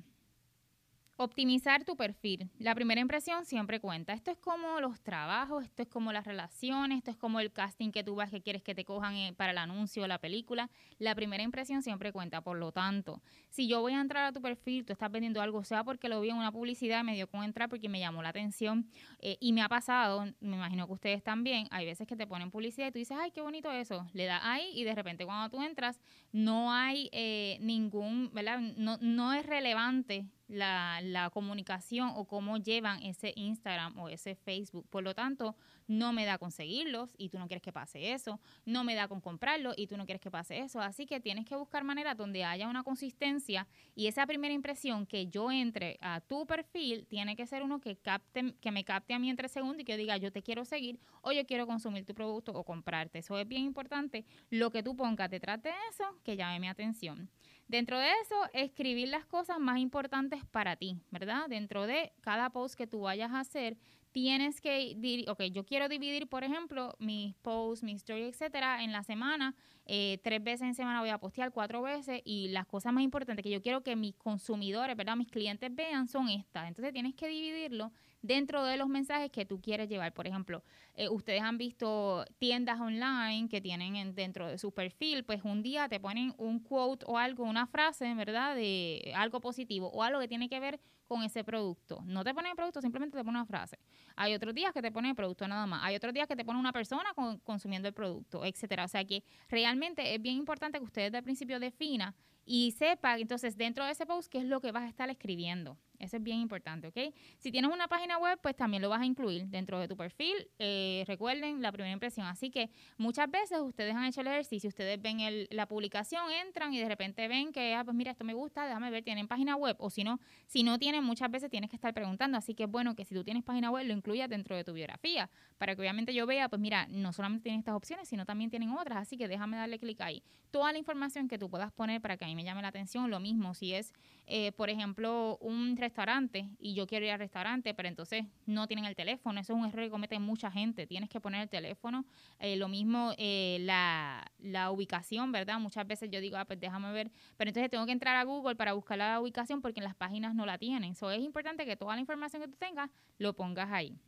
Optimizar 1.22 1.84
tu 1.84 1.94
perfil. 1.94 2.50
La 2.58 2.74
primera 2.74 3.00
impresión 3.00 3.44
siempre 3.44 3.78
cuenta. 3.78 4.12
Esto 4.12 4.32
es 4.32 4.38
como 4.38 4.80
los 4.80 5.00
trabajos, 5.02 5.62
esto 5.62 5.82
es 5.82 5.88
como 5.88 6.12
las 6.12 6.26
relaciones, 6.26 6.98
esto 6.98 7.12
es 7.12 7.16
como 7.16 7.38
el 7.38 7.52
casting 7.52 7.92
que 7.92 8.02
tú 8.02 8.16
vas 8.16 8.28
que 8.28 8.42
quieres 8.42 8.60
que 8.60 8.74
te 8.74 8.84
cojan 8.84 9.14
eh, 9.14 9.32
para 9.32 9.52
el 9.52 9.58
anuncio 9.58 10.02
o 10.02 10.08
la 10.08 10.18
película. 10.18 10.68
La 10.98 11.14
primera 11.14 11.44
impresión 11.44 11.80
siempre 11.80 12.10
cuenta. 12.10 12.40
Por 12.40 12.58
lo 12.58 12.72
tanto, 12.72 13.22
si 13.50 13.68
yo 13.68 13.80
voy 13.80 13.92
a 13.92 14.00
entrar 14.00 14.24
a 14.24 14.32
tu 14.32 14.42
perfil, 14.42 14.84
tú 14.84 14.92
estás 14.92 15.12
vendiendo 15.12 15.40
algo, 15.40 15.62
sea 15.62 15.84
porque 15.84 16.08
lo 16.08 16.20
vi 16.20 16.30
en 16.30 16.38
una 16.38 16.50
publicidad, 16.50 17.04
me 17.04 17.14
dio 17.14 17.28
con 17.28 17.44
entrar 17.44 17.68
porque 17.68 17.88
me 17.88 18.00
llamó 18.00 18.20
la 18.20 18.30
atención 18.30 18.88
eh, 19.20 19.36
y 19.38 19.52
me 19.52 19.62
ha 19.62 19.68
pasado, 19.68 20.24
me 20.40 20.56
imagino 20.56 20.88
que 20.88 20.92
ustedes 20.94 21.22
también, 21.22 21.68
hay 21.70 21.86
veces 21.86 22.08
que 22.08 22.16
te 22.16 22.26
ponen 22.26 22.50
publicidad 22.50 22.88
y 22.88 22.90
tú 22.90 22.98
dices, 22.98 23.16
ay, 23.20 23.30
qué 23.30 23.42
bonito 23.42 23.70
eso. 23.70 24.08
Le 24.12 24.24
das 24.24 24.40
ahí 24.42 24.72
y 24.74 24.82
de 24.82 24.92
repente 24.92 25.24
cuando 25.24 25.56
tú 25.56 25.62
entras, 25.62 26.00
no 26.32 26.72
hay 26.72 27.08
eh, 27.12 27.58
ningún, 27.60 28.32
¿verdad? 28.34 28.58
No, 28.58 28.98
no 29.00 29.32
es 29.32 29.46
relevante 29.46 30.26
la 30.48 31.00
la 31.02 31.30
comunicación 31.30 32.10
o 32.14 32.24
cómo 32.24 32.56
llevan 32.56 33.02
ese 33.02 33.32
Instagram 33.36 33.98
o 33.98 34.08
ese 34.08 34.34
Facebook. 34.34 34.86
Por 34.88 35.02
lo 35.02 35.14
tanto, 35.14 35.56
no 35.86 36.12
me 36.12 36.24
da 36.24 36.38
con 36.38 36.50
seguirlos 36.50 37.14
y 37.18 37.28
tú 37.28 37.38
no 37.38 37.46
quieres 37.46 37.62
que 37.62 37.72
pase 37.72 38.12
eso, 38.12 38.40
no 38.64 38.84
me 38.84 38.94
da 38.94 39.08
con 39.08 39.20
comprarlo 39.20 39.72
y 39.76 39.86
tú 39.86 39.96
no 39.96 40.04
quieres 40.04 40.20
que 40.20 40.30
pase 40.30 40.58
eso. 40.58 40.80
Así 40.80 41.06
que 41.06 41.20
tienes 41.20 41.44
que 41.44 41.56
buscar 41.56 41.84
maneras 41.84 42.16
donde 42.16 42.44
haya 42.44 42.68
una 42.68 42.82
consistencia 42.82 43.66
y 43.94 44.06
esa 44.06 44.26
primera 44.26 44.54
impresión 44.54 45.06
que 45.06 45.26
yo 45.26 45.50
entre 45.50 45.98
a 46.00 46.20
tu 46.20 46.46
perfil 46.46 47.06
tiene 47.06 47.36
que 47.36 47.46
ser 47.46 47.62
uno 47.62 47.80
que 47.80 47.96
capte, 47.96 48.54
que 48.60 48.70
me 48.70 48.84
capte 48.84 49.14
a 49.14 49.18
mí 49.18 49.30
entre 49.30 49.48
segundos 49.48 49.80
y 49.80 49.84
que 49.84 49.92
yo 49.92 49.98
diga 49.98 50.16
yo 50.16 50.32
te 50.32 50.42
quiero 50.42 50.64
seguir 50.64 50.98
o 51.22 51.32
yo 51.32 51.44
quiero 51.46 51.66
consumir 51.66 52.04
tu 52.04 52.14
producto 52.14 52.52
o 52.52 52.64
comprarte. 52.64 53.18
Eso 53.18 53.38
es 53.38 53.46
bien 53.46 53.62
importante. 53.62 54.24
Lo 54.50 54.70
que 54.70 54.82
tú 54.82 54.96
pongas 54.96 55.30
detrás 55.30 55.62
de 55.62 55.70
eso, 55.90 56.04
que 56.24 56.36
llame 56.36 56.60
mi 56.60 56.68
atención. 56.68 57.30
Dentro 57.68 57.98
de 57.98 58.08
eso, 58.22 58.36
escribir 58.52 59.08
las 59.08 59.24
cosas 59.24 59.58
más 59.58 59.78
importantes 59.78 60.44
para 60.44 60.76
ti, 60.76 61.00
¿verdad? 61.10 61.48
Dentro 61.48 61.86
de 61.86 62.12
cada 62.20 62.50
post 62.50 62.74
que 62.74 62.86
tú 62.86 63.02
vayas 63.02 63.30
a 63.32 63.40
hacer, 63.40 63.78
tienes 64.12 64.60
que, 64.60 65.24
ok, 65.26 65.42
yo 65.44 65.64
quiero 65.64 65.88
dividir, 65.88 66.28
por 66.28 66.44
ejemplo, 66.44 66.94
mis 66.98 67.34
posts, 67.36 67.82
mis 67.82 67.96
stories, 67.96 68.28
etcétera, 68.28 68.84
en 68.84 68.92
la 68.92 69.02
semana, 69.02 69.54
eh, 69.86 70.18
tres 70.22 70.42
veces 70.44 70.62
en 70.62 70.74
semana 70.74 71.00
voy 71.00 71.08
a 71.08 71.18
postear, 71.18 71.50
cuatro 71.50 71.80
veces, 71.82 72.20
y 72.24 72.48
las 72.48 72.66
cosas 72.66 72.92
más 72.92 73.02
importantes 73.02 73.42
que 73.42 73.50
yo 73.50 73.62
quiero 73.62 73.82
que 73.82 73.96
mis 73.96 74.14
consumidores, 74.16 74.96
¿verdad? 74.96 75.16
Mis 75.16 75.28
clientes 75.28 75.74
vean 75.74 76.08
son 76.08 76.28
estas. 76.28 76.68
Entonces 76.68 76.92
tienes 76.92 77.14
que 77.14 77.28
dividirlo 77.28 77.90
dentro 78.22 78.64
de 78.64 78.76
los 78.76 78.88
mensajes 78.88 79.30
que 79.30 79.44
tú 79.44 79.60
quieres 79.60 79.88
llevar. 79.88 80.12
Por 80.14 80.26
ejemplo, 80.26 80.62
eh, 80.94 81.08
ustedes 81.08 81.42
han 81.42 81.58
visto 81.58 82.24
tiendas 82.38 82.80
online 82.80 83.48
que 83.48 83.60
tienen 83.60 84.14
dentro 84.14 84.48
de 84.48 84.58
su 84.58 84.72
perfil, 84.72 85.24
pues 85.24 85.42
un 85.44 85.62
día 85.62 85.88
te 85.88 86.00
ponen 86.00 86.34
un 86.38 86.60
quote 86.60 87.04
o 87.08 87.18
algo, 87.18 87.44
una 87.44 87.66
frase, 87.66 88.14
¿verdad? 88.14 88.54
De 88.54 89.12
algo 89.14 89.40
positivo 89.40 89.88
o 89.88 90.02
algo 90.02 90.20
que 90.20 90.28
tiene 90.28 90.48
que 90.48 90.60
ver 90.60 90.80
con 91.06 91.22
ese 91.22 91.44
producto. 91.44 92.00
No 92.06 92.24
te 92.24 92.32
ponen 92.32 92.52
el 92.52 92.56
producto, 92.56 92.80
simplemente 92.80 93.18
te 93.18 93.24
ponen 93.24 93.40
una 93.40 93.46
frase. 93.46 93.78
Hay 94.16 94.32
otros 94.34 94.54
días 94.54 94.72
que 94.72 94.80
te 94.80 94.90
ponen 94.90 95.10
el 95.10 95.16
producto 95.16 95.46
nada 95.46 95.66
más. 95.66 95.82
Hay 95.84 95.94
otros 95.94 96.14
días 96.14 96.26
que 96.26 96.36
te 96.36 96.44
ponen 96.44 96.60
una 96.60 96.72
persona 96.72 97.12
consumiendo 97.44 97.88
el 97.88 97.94
producto, 97.94 98.44
etcétera. 98.44 98.84
O 98.84 98.88
sea 98.88 99.04
que 99.04 99.22
realmente 99.50 100.14
es 100.14 100.22
bien 100.22 100.36
importante 100.36 100.78
que 100.78 100.84
ustedes 100.84 101.12
al 101.12 101.22
principio 101.22 101.60
defina 101.60 102.14
y 102.44 102.72
sepa 102.72 103.18
entonces 103.18 103.56
dentro 103.56 103.84
de 103.84 103.92
ese 103.92 104.06
post 104.06 104.30
qué 104.30 104.38
es 104.38 104.44
lo 104.44 104.60
que 104.60 104.72
vas 104.72 104.84
a 104.84 104.88
estar 104.88 105.08
escribiendo. 105.10 105.78
Eso 106.02 106.16
es 106.16 106.22
bien 106.22 106.40
importante, 106.40 106.88
¿ok? 106.88 107.14
Si 107.38 107.52
tienes 107.52 107.70
una 107.70 107.86
página 107.86 108.18
web, 108.18 108.36
pues 108.42 108.56
también 108.56 108.82
lo 108.82 108.88
vas 108.88 109.00
a 109.00 109.06
incluir 109.06 109.46
dentro 109.46 109.78
de 109.78 109.86
tu 109.86 109.96
perfil. 109.96 110.34
Eh, 110.58 111.04
recuerden 111.06 111.62
la 111.62 111.70
primera 111.70 111.92
impresión. 111.92 112.26
Así 112.26 112.50
que 112.50 112.70
muchas 112.98 113.30
veces 113.30 113.60
ustedes 113.60 113.94
han 113.94 114.06
hecho 114.06 114.20
el 114.20 114.26
ejercicio, 114.26 114.66
ustedes 114.66 115.00
ven 115.00 115.20
el, 115.20 115.46
la 115.52 115.66
publicación, 115.66 116.24
entran 116.32 116.74
y 116.74 116.80
de 116.80 116.88
repente 116.88 117.28
ven 117.28 117.52
que, 117.52 117.76
ah, 117.76 117.84
pues 117.84 117.96
mira, 117.96 118.10
esto 118.10 118.24
me 118.24 118.34
gusta, 118.34 118.66
déjame 118.66 118.90
ver, 118.90 119.04
tienen 119.04 119.28
página 119.28 119.54
web. 119.54 119.76
O 119.78 119.90
si 119.90 120.02
no, 120.02 120.18
si 120.48 120.64
no 120.64 120.76
tienen, 120.76 121.04
muchas 121.04 121.30
veces 121.30 121.50
tienes 121.50 121.70
que 121.70 121.76
estar 121.76 121.94
preguntando. 121.94 122.36
Así 122.36 122.54
que 122.54 122.64
es 122.64 122.70
bueno 122.70 122.96
que 122.96 123.04
si 123.04 123.14
tú 123.14 123.22
tienes 123.22 123.44
página 123.44 123.70
web, 123.70 123.86
lo 123.86 123.92
incluyas 123.92 124.28
dentro 124.28 124.56
de 124.56 124.64
tu 124.64 124.72
biografía, 124.72 125.30
para 125.56 125.76
que 125.76 125.82
obviamente 125.82 126.12
yo 126.12 126.26
vea, 126.26 126.48
pues 126.48 126.60
mira, 126.60 126.88
no 126.88 127.12
solamente 127.12 127.44
tienen 127.44 127.60
estas 127.60 127.76
opciones, 127.76 128.08
sino 128.08 128.26
también 128.26 128.50
tienen 128.50 128.70
otras. 128.70 128.98
Así 128.98 129.16
que 129.16 129.28
déjame 129.28 129.56
darle 129.56 129.78
clic 129.78 130.00
ahí. 130.00 130.24
Toda 130.50 130.72
la 130.72 130.78
información 130.78 131.28
que 131.28 131.38
tú 131.38 131.48
puedas 131.48 131.70
poner 131.70 132.00
para 132.00 132.16
que 132.16 132.24
mí 132.34 132.42
me 132.42 132.44
llame 132.44 132.62
la 132.62 132.68
atención, 132.68 133.10
lo 133.10 133.20
mismo, 133.20 133.54
si 133.54 133.74
es, 133.74 133.92
eh, 134.26 134.52
por 134.52 134.70
ejemplo, 134.70 135.38
un 135.40 135.76
restaurante 135.76 136.48
y 136.58 136.74
yo 136.74 136.86
quiero 136.86 137.04
ir 137.04 137.12
al 137.12 137.18
restaurante, 137.18 137.74
pero 137.74 137.88
entonces 137.88 138.24
no 138.46 138.66
tienen 138.66 138.84
el 138.84 138.94
teléfono. 138.94 139.40
Eso 139.40 139.52
es 139.52 139.58
un 139.58 139.66
error 139.66 139.84
que 139.84 139.90
comete 139.90 140.18
mucha 140.18 140.50
gente. 140.50 140.86
Tienes 140.86 141.10
que 141.10 141.20
poner 141.20 141.42
el 141.42 141.48
teléfono. 141.48 142.04
Eh, 142.38 142.56
lo 142.56 142.68
mismo 142.68 143.12
eh, 143.18 143.58
la, 143.60 144.30
la, 144.38 144.70
ubicación, 144.70 145.32
¿verdad? 145.32 145.58
Muchas 145.58 145.86
veces 145.86 146.10
yo 146.10 146.20
digo, 146.20 146.36
ah, 146.36 146.44
pues 146.44 146.60
déjame 146.60 146.92
ver, 146.92 147.10
pero 147.36 147.50
entonces 147.50 147.70
tengo 147.70 147.86
que 147.86 147.92
entrar 147.92 148.16
a 148.16 148.24
Google 148.24 148.56
para 148.56 148.72
buscar 148.72 148.98
la 148.98 149.20
ubicación 149.20 149.60
porque 149.60 149.80
en 149.80 149.84
las 149.84 149.94
páginas 149.94 150.34
no 150.34 150.46
la 150.46 150.58
tienen. 150.58 150.92
Eso 150.92 151.10
es 151.10 151.20
importante 151.20 151.66
que 151.66 151.76
toda 151.76 151.94
la 151.94 152.00
información 152.00 152.42
que 152.42 152.48
tú 152.48 152.56
tengas 152.56 152.90
lo 153.18 153.34
pongas 153.34 153.70
ahí. 153.70 153.98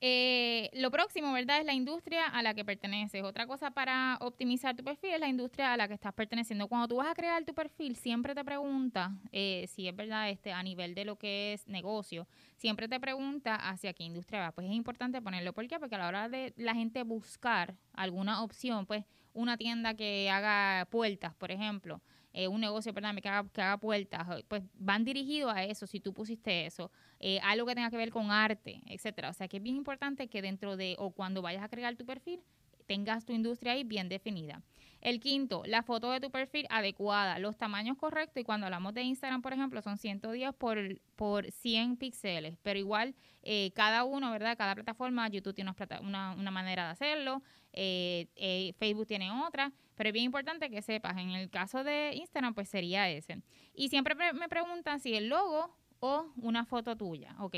Eh, 0.00 0.70
lo 0.74 0.92
próximo, 0.92 1.32
¿verdad? 1.32 1.58
Es 1.58 1.66
la 1.66 1.74
industria 1.74 2.26
a 2.26 2.40
la 2.42 2.54
que 2.54 2.64
perteneces. 2.64 3.24
Otra 3.24 3.48
cosa 3.48 3.72
para 3.72 4.16
optimizar 4.20 4.76
tu 4.76 4.84
perfil 4.84 5.10
es 5.14 5.20
la 5.20 5.28
industria 5.28 5.72
a 5.72 5.76
la 5.76 5.88
que 5.88 5.94
estás 5.94 6.12
perteneciendo. 6.12 6.68
Cuando 6.68 6.86
tú 6.86 6.96
vas 6.96 7.08
a 7.08 7.14
crear 7.14 7.44
tu 7.44 7.52
perfil, 7.52 7.96
siempre 7.96 8.32
te 8.34 8.44
pregunta, 8.44 9.12
eh, 9.32 9.66
si 9.68 9.88
es 9.88 9.96
verdad, 9.96 10.30
este, 10.30 10.52
a 10.52 10.62
nivel 10.62 10.94
de 10.94 11.04
lo 11.04 11.16
que 11.16 11.52
es 11.52 11.66
negocio, 11.66 12.28
siempre 12.56 12.86
te 12.86 13.00
pregunta 13.00 13.56
hacia 13.56 13.92
qué 13.92 14.04
industria 14.04 14.40
va. 14.40 14.52
Pues 14.52 14.68
es 14.68 14.72
importante 14.72 15.20
ponerlo. 15.20 15.52
¿Por 15.52 15.66
qué? 15.66 15.80
Porque 15.80 15.96
a 15.96 15.98
la 15.98 16.08
hora 16.08 16.28
de 16.28 16.52
la 16.56 16.74
gente 16.74 17.02
buscar 17.02 17.74
alguna 17.92 18.42
opción, 18.42 18.86
pues 18.86 19.04
una 19.32 19.56
tienda 19.56 19.94
que 19.94 20.30
haga 20.30 20.86
puertas, 20.90 21.34
por 21.34 21.50
ejemplo, 21.50 22.00
eh, 22.32 22.48
un 22.48 22.60
negocio, 22.60 22.92
perdón, 22.92 23.16
que 23.16 23.28
haga, 23.28 23.48
que 23.48 23.62
haga 23.62 23.78
puertas, 23.78 24.26
pues 24.48 24.62
van 24.74 25.04
dirigidos 25.04 25.52
a 25.54 25.64
eso, 25.64 25.86
si 25.86 26.00
tú 26.00 26.12
pusiste 26.12 26.66
eso, 26.66 26.90
eh, 27.20 27.40
algo 27.42 27.66
que 27.66 27.74
tenga 27.74 27.90
que 27.90 27.96
ver 27.96 28.10
con 28.10 28.30
arte, 28.30 28.82
etcétera. 28.86 29.30
O 29.30 29.32
sea 29.32 29.48
que 29.48 29.56
es 29.56 29.62
bien 29.62 29.76
importante 29.76 30.28
que 30.28 30.42
dentro 30.42 30.76
de, 30.76 30.94
o 30.98 31.10
cuando 31.10 31.42
vayas 31.42 31.62
a 31.62 31.68
crear 31.68 31.96
tu 31.96 32.04
perfil, 32.04 32.42
tengas 32.88 33.24
tu 33.24 33.32
industria 33.32 33.72
ahí 33.72 33.84
bien 33.84 34.08
definida. 34.08 34.62
El 35.00 35.20
quinto, 35.20 35.62
la 35.64 35.84
foto 35.84 36.10
de 36.10 36.18
tu 36.18 36.30
perfil 36.32 36.66
adecuada, 36.70 37.38
los 37.38 37.56
tamaños 37.56 37.96
correctos 37.96 38.40
y 38.40 38.44
cuando 38.44 38.66
hablamos 38.66 38.94
de 38.94 39.02
Instagram, 39.02 39.42
por 39.42 39.52
ejemplo, 39.52 39.80
son 39.80 39.96
110 39.96 40.54
por, 40.54 40.78
por 41.14 41.52
100 41.52 41.98
píxeles, 41.98 42.58
pero 42.62 42.80
igual 42.80 43.14
eh, 43.44 43.70
cada 43.76 44.02
uno, 44.02 44.32
¿verdad? 44.32 44.56
Cada 44.58 44.74
plataforma, 44.74 45.28
YouTube 45.28 45.54
tiene 45.54 45.72
una, 46.00 46.32
una 46.32 46.50
manera 46.50 46.86
de 46.86 46.90
hacerlo, 46.90 47.42
eh, 47.72 48.26
eh, 48.34 48.72
Facebook 48.78 49.06
tiene 49.06 49.30
otra, 49.30 49.72
pero 49.94 50.08
es 50.08 50.12
bien 50.12 50.24
importante 50.24 50.68
que 50.68 50.82
sepas, 50.82 51.16
en 51.18 51.30
el 51.30 51.48
caso 51.48 51.84
de 51.84 52.14
Instagram, 52.14 52.54
pues 52.54 52.68
sería 52.68 53.08
ese. 53.08 53.42
Y 53.74 53.90
siempre 53.90 54.16
me 54.16 54.48
preguntan 54.48 54.98
si 54.98 55.14
el 55.14 55.28
logo 55.28 55.76
o 56.00 56.32
una 56.36 56.64
foto 56.64 56.96
tuya, 56.96 57.36
ok. 57.38 57.56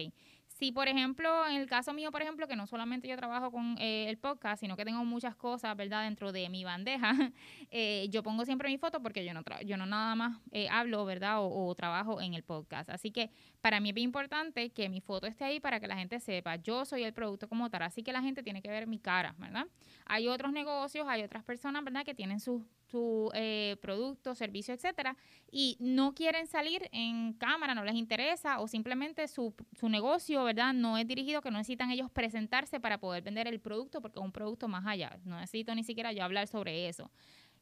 Si, 0.61 0.73
por 0.73 0.89
ejemplo, 0.89 1.49
en 1.49 1.57
el 1.57 1.67
caso 1.67 1.95
mío, 1.95 2.13
por 2.13 2.21
ejemplo, 2.21 2.47
que 2.47 2.55
no 2.55 2.67
solamente 2.67 3.09
yo 3.09 3.17
trabajo 3.17 3.51
con 3.51 3.79
eh, 3.79 4.11
el 4.11 4.19
podcast, 4.19 4.61
sino 4.61 4.77
que 4.77 4.85
tengo 4.85 5.03
muchas 5.07 5.35
cosas, 5.35 5.75
¿verdad?, 5.75 6.05
dentro 6.05 6.33
de 6.33 6.51
mi 6.51 6.65
bandeja, 6.65 7.13
eh, 7.71 8.09
yo 8.11 8.23
pongo 8.23 8.45
siempre 8.45 8.69
mi 8.69 8.77
foto 8.77 9.01
porque 9.01 9.25
yo 9.25 9.33
no, 9.33 9.43
yo 9.65 9.79
no 9.79 9.87
nada 9.87 10.15
más 10.17 10.39
eh, 10.53 10.69
hablo, 10.71 11.07
¿verdad?, 11.07 11.39
o, 11.41 11.75
trabajo 11.75 12.21
en 12.21 12.35
el 12.35 12.43
podcast. 12.43 12.91
Así 12.91 13.11
que 13.11 13.31
para 13.63 13.81
mí 13.81 13.89
es 13.89 13.97
importante 13.97 14.69
que 14.69 14.91
mi 14.91 15.01
foto 15.01 15.27
esté 15.27 15.45
ahí 15.45 15.61
para 15.61 15.81
que 15.81 15.87
la 15.87 15.97
gente 15.97 16.21
sepa, 16.21 16.57
yo 16.57 16.85
soy 16.85 17.05
el 17.05 17.15
producto 17.15 17.49
como 17.49 17.71
tal, 17.71 17.85
así 17.85 18.03
que 18.03 18.13
la 18.13 18.21
gente 18.21 18.43
tiene 18.43 18.61
que 18.61 18.69
ver 18.69 18.87
mi 18.87 18.99
cara, 18.99 19.35
¿verdad? 19.39 19.67
Hay 20.05 20.29
otros 20.29 20.53
negocios, 20.53 21.07
hay 21.09 21.23
otras 21.23 21.43
personas, 21.43 21.83
¿verdad?, 21.83 22.05
que 22.05 22.15
tienen 22.15 22.39
sus 22.39 22.61
su 22.91 23.31
eh, 23.35 23.77
producto, 23.81 24.35
servicio, 24.35 24.75
etcétera, 24.75 25.17
y 25.51 25.77
no 25.81 26.15
quieren 26.15 26.47
salir 26.47 26.89
en 26.93 27.33
cámara, 27.35 27.75
no 27.75 27.85
les 27.85 27.95
interesa, 27.95 28.61
o 28.61 28.69
simplemente 28.69 29.29
su, 29.29 29.55
su 29.79 29.89
negocio, 29.89 30.45
¿verdad? 30.45 30.73
No 30.73 30.99
es 30.99 31.07
dirigido, 31.07 31.41
que 31.41 31.51
no 31.51 31.59
necesitan 31.59 31.91
ellos 31.91 32.11
presentarse 32.11 32.81
para 32.81 32.99
poder 32.99 33.23
vender 33.23 33.47
el 33.49 33.61
producto, 33.61 34.01
porque 34.01 34.19
es 34.19 34.25
un 34.25 34.33
producto 34.33 34.69
más 34.69 34.87
allá. 34.87 35.19
No 35.25 35.39
necesito 35.39 35.75
ni 35.75 35.85
siquiera 35.85 36.13
yo 36.13 36.25
hablar 36.25 36.47
sobre 36.47 36.89
eso. 36.89 37.11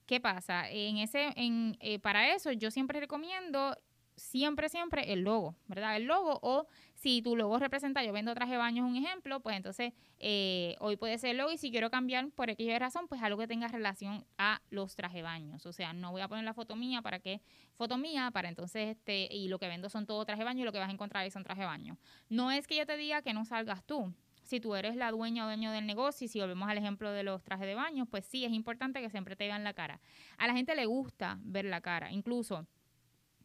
¿Qué 0.06 0.20
pasa? 0.20 0.70
En 0.70 0.96
ese, 0.96 1.32
en, 1.36 1.76
eh, 1.80 1.98
para 1.98 2.34
eso 2.34 2.50
yo 2.52 2.70
siempre 2.70 2.98
recomiendo 2.98 3.76
siempre, 4.18 4.68
siempre 4.68 5.12
el 5.12 5.22
logo, 5.22 5.56
¿verdad? 5.66 5.96
El 5.96 6.04
logo 6.04 6.38
o 6.42 6.66
si 6.94 7.22
tu 7.22 7.36
logo 7.36 7.58
representa, 7.58 8.04
yo 8.04 8.12
vendo 8.12 8.34
traje 8.34 8.52
de 8.52 8.58
baño, 8.58 8.86
un 8.86 8.96
ejemplo, 8.96 9.40
pues 9.40 9.56
entonces 9.56 9.92
eh, 10.18 10.76
hoy 10.80 10.96
puede 10.96 11.16
ser 11.18 11.30
el 11.30 11.38
logo 11.38 11.52
y 11.52 11.58
si 11.58 11.70
quiero 11.70 11.90
cambiar 11.90 12.30
por 12.32 12.50
aquella 12.50 12.78
razón, 12.78 13.06
pues 13.08 13.22
algo 13.22 13.40
que 13.40 13.46
tenga 13.46 13.68
relación 13.68 14.24
a 14.36 14.60
los 14.70 14.96
traje 14.96 15.22
baños. 15.22 15.64
O 15.66 15.72
sea, 15.72 15.92
no 15.92 16.10
voy 16.10 16.20
a 16.20 16.28
poner 16.28 16.44
la 16.44 16.54
foto 16.54 16.76
mía 16.76 17.00
para 17.02 17.20
que, 17.20 17.40
foto 17.76 17.96
mía, 17.96 18.30
para 18.32 18.48
entonces, 18.48 18.96
este, 18.96 19.28
y 19.32 19.48
lo 19.48 19.58
que 19.58 19.68
vendo 19.68 19.88
son 19.88 20.06
todo 20.06 20.24
traje 20.24 20.40
de 20.40 20.44
baño 20.44 20.62
y 20.62 20.64
lo 20.64 20.72
que 20.72 20.78
vas 20.78 20.88
a 20.88 20.92
encontrar 20.92 21.22
ahí 21.22 21.30
son 21.30 21.44
traje 21.44 21.60
de 21.60 21.66
baño. 21.66 21.98
No 22.28 22.50
es 22.50 22.66
que 22.66 22.76
yo 22.76 22.86
te 22.86 22.96
diga 22.96 23.22
que 23.22 23.32
no 23.32 23.44
salgas 23.44 23.84
tú, 23.84 24.12
si 24.48 24.60
tú 24.60 24.74
eres 24.74 24.96
la 24.96 25.10
dueña 25.10 25.44
o 25.44 25.46
dueño 25.46 25.70
del 25.70 25.86
negocio, 25.86 26.24
y 26.24 26.28
si 26.28 26.40
volvemos 26.40 26.68
al 26.68 26.78
ejemplo 26.78 27.12
de 27.12 27.22
los 27.22 27.44
trajes 27.44 27.66
de 27.66 27.74
baño, 27.74 28.06
pues 28.06 28.24
sí, 28.24 28.46
es 28.46 28.52
importante 28.52 29.02
que 29.02 29.10
siempre 29.10 29.36
te 29.36 29.44
vean 29.44 29.62
la 29.62 29.74
cara. 29.74 30.00
A 30.38 30.46
la 30.46 30.54
gente 30.54 30.74
le 30.74 30.86
gusta 30.86 31.38
ver 31.42 31.66
la 31.66 31.82
cara, 31.82 32.10
incluso 32.10 32.66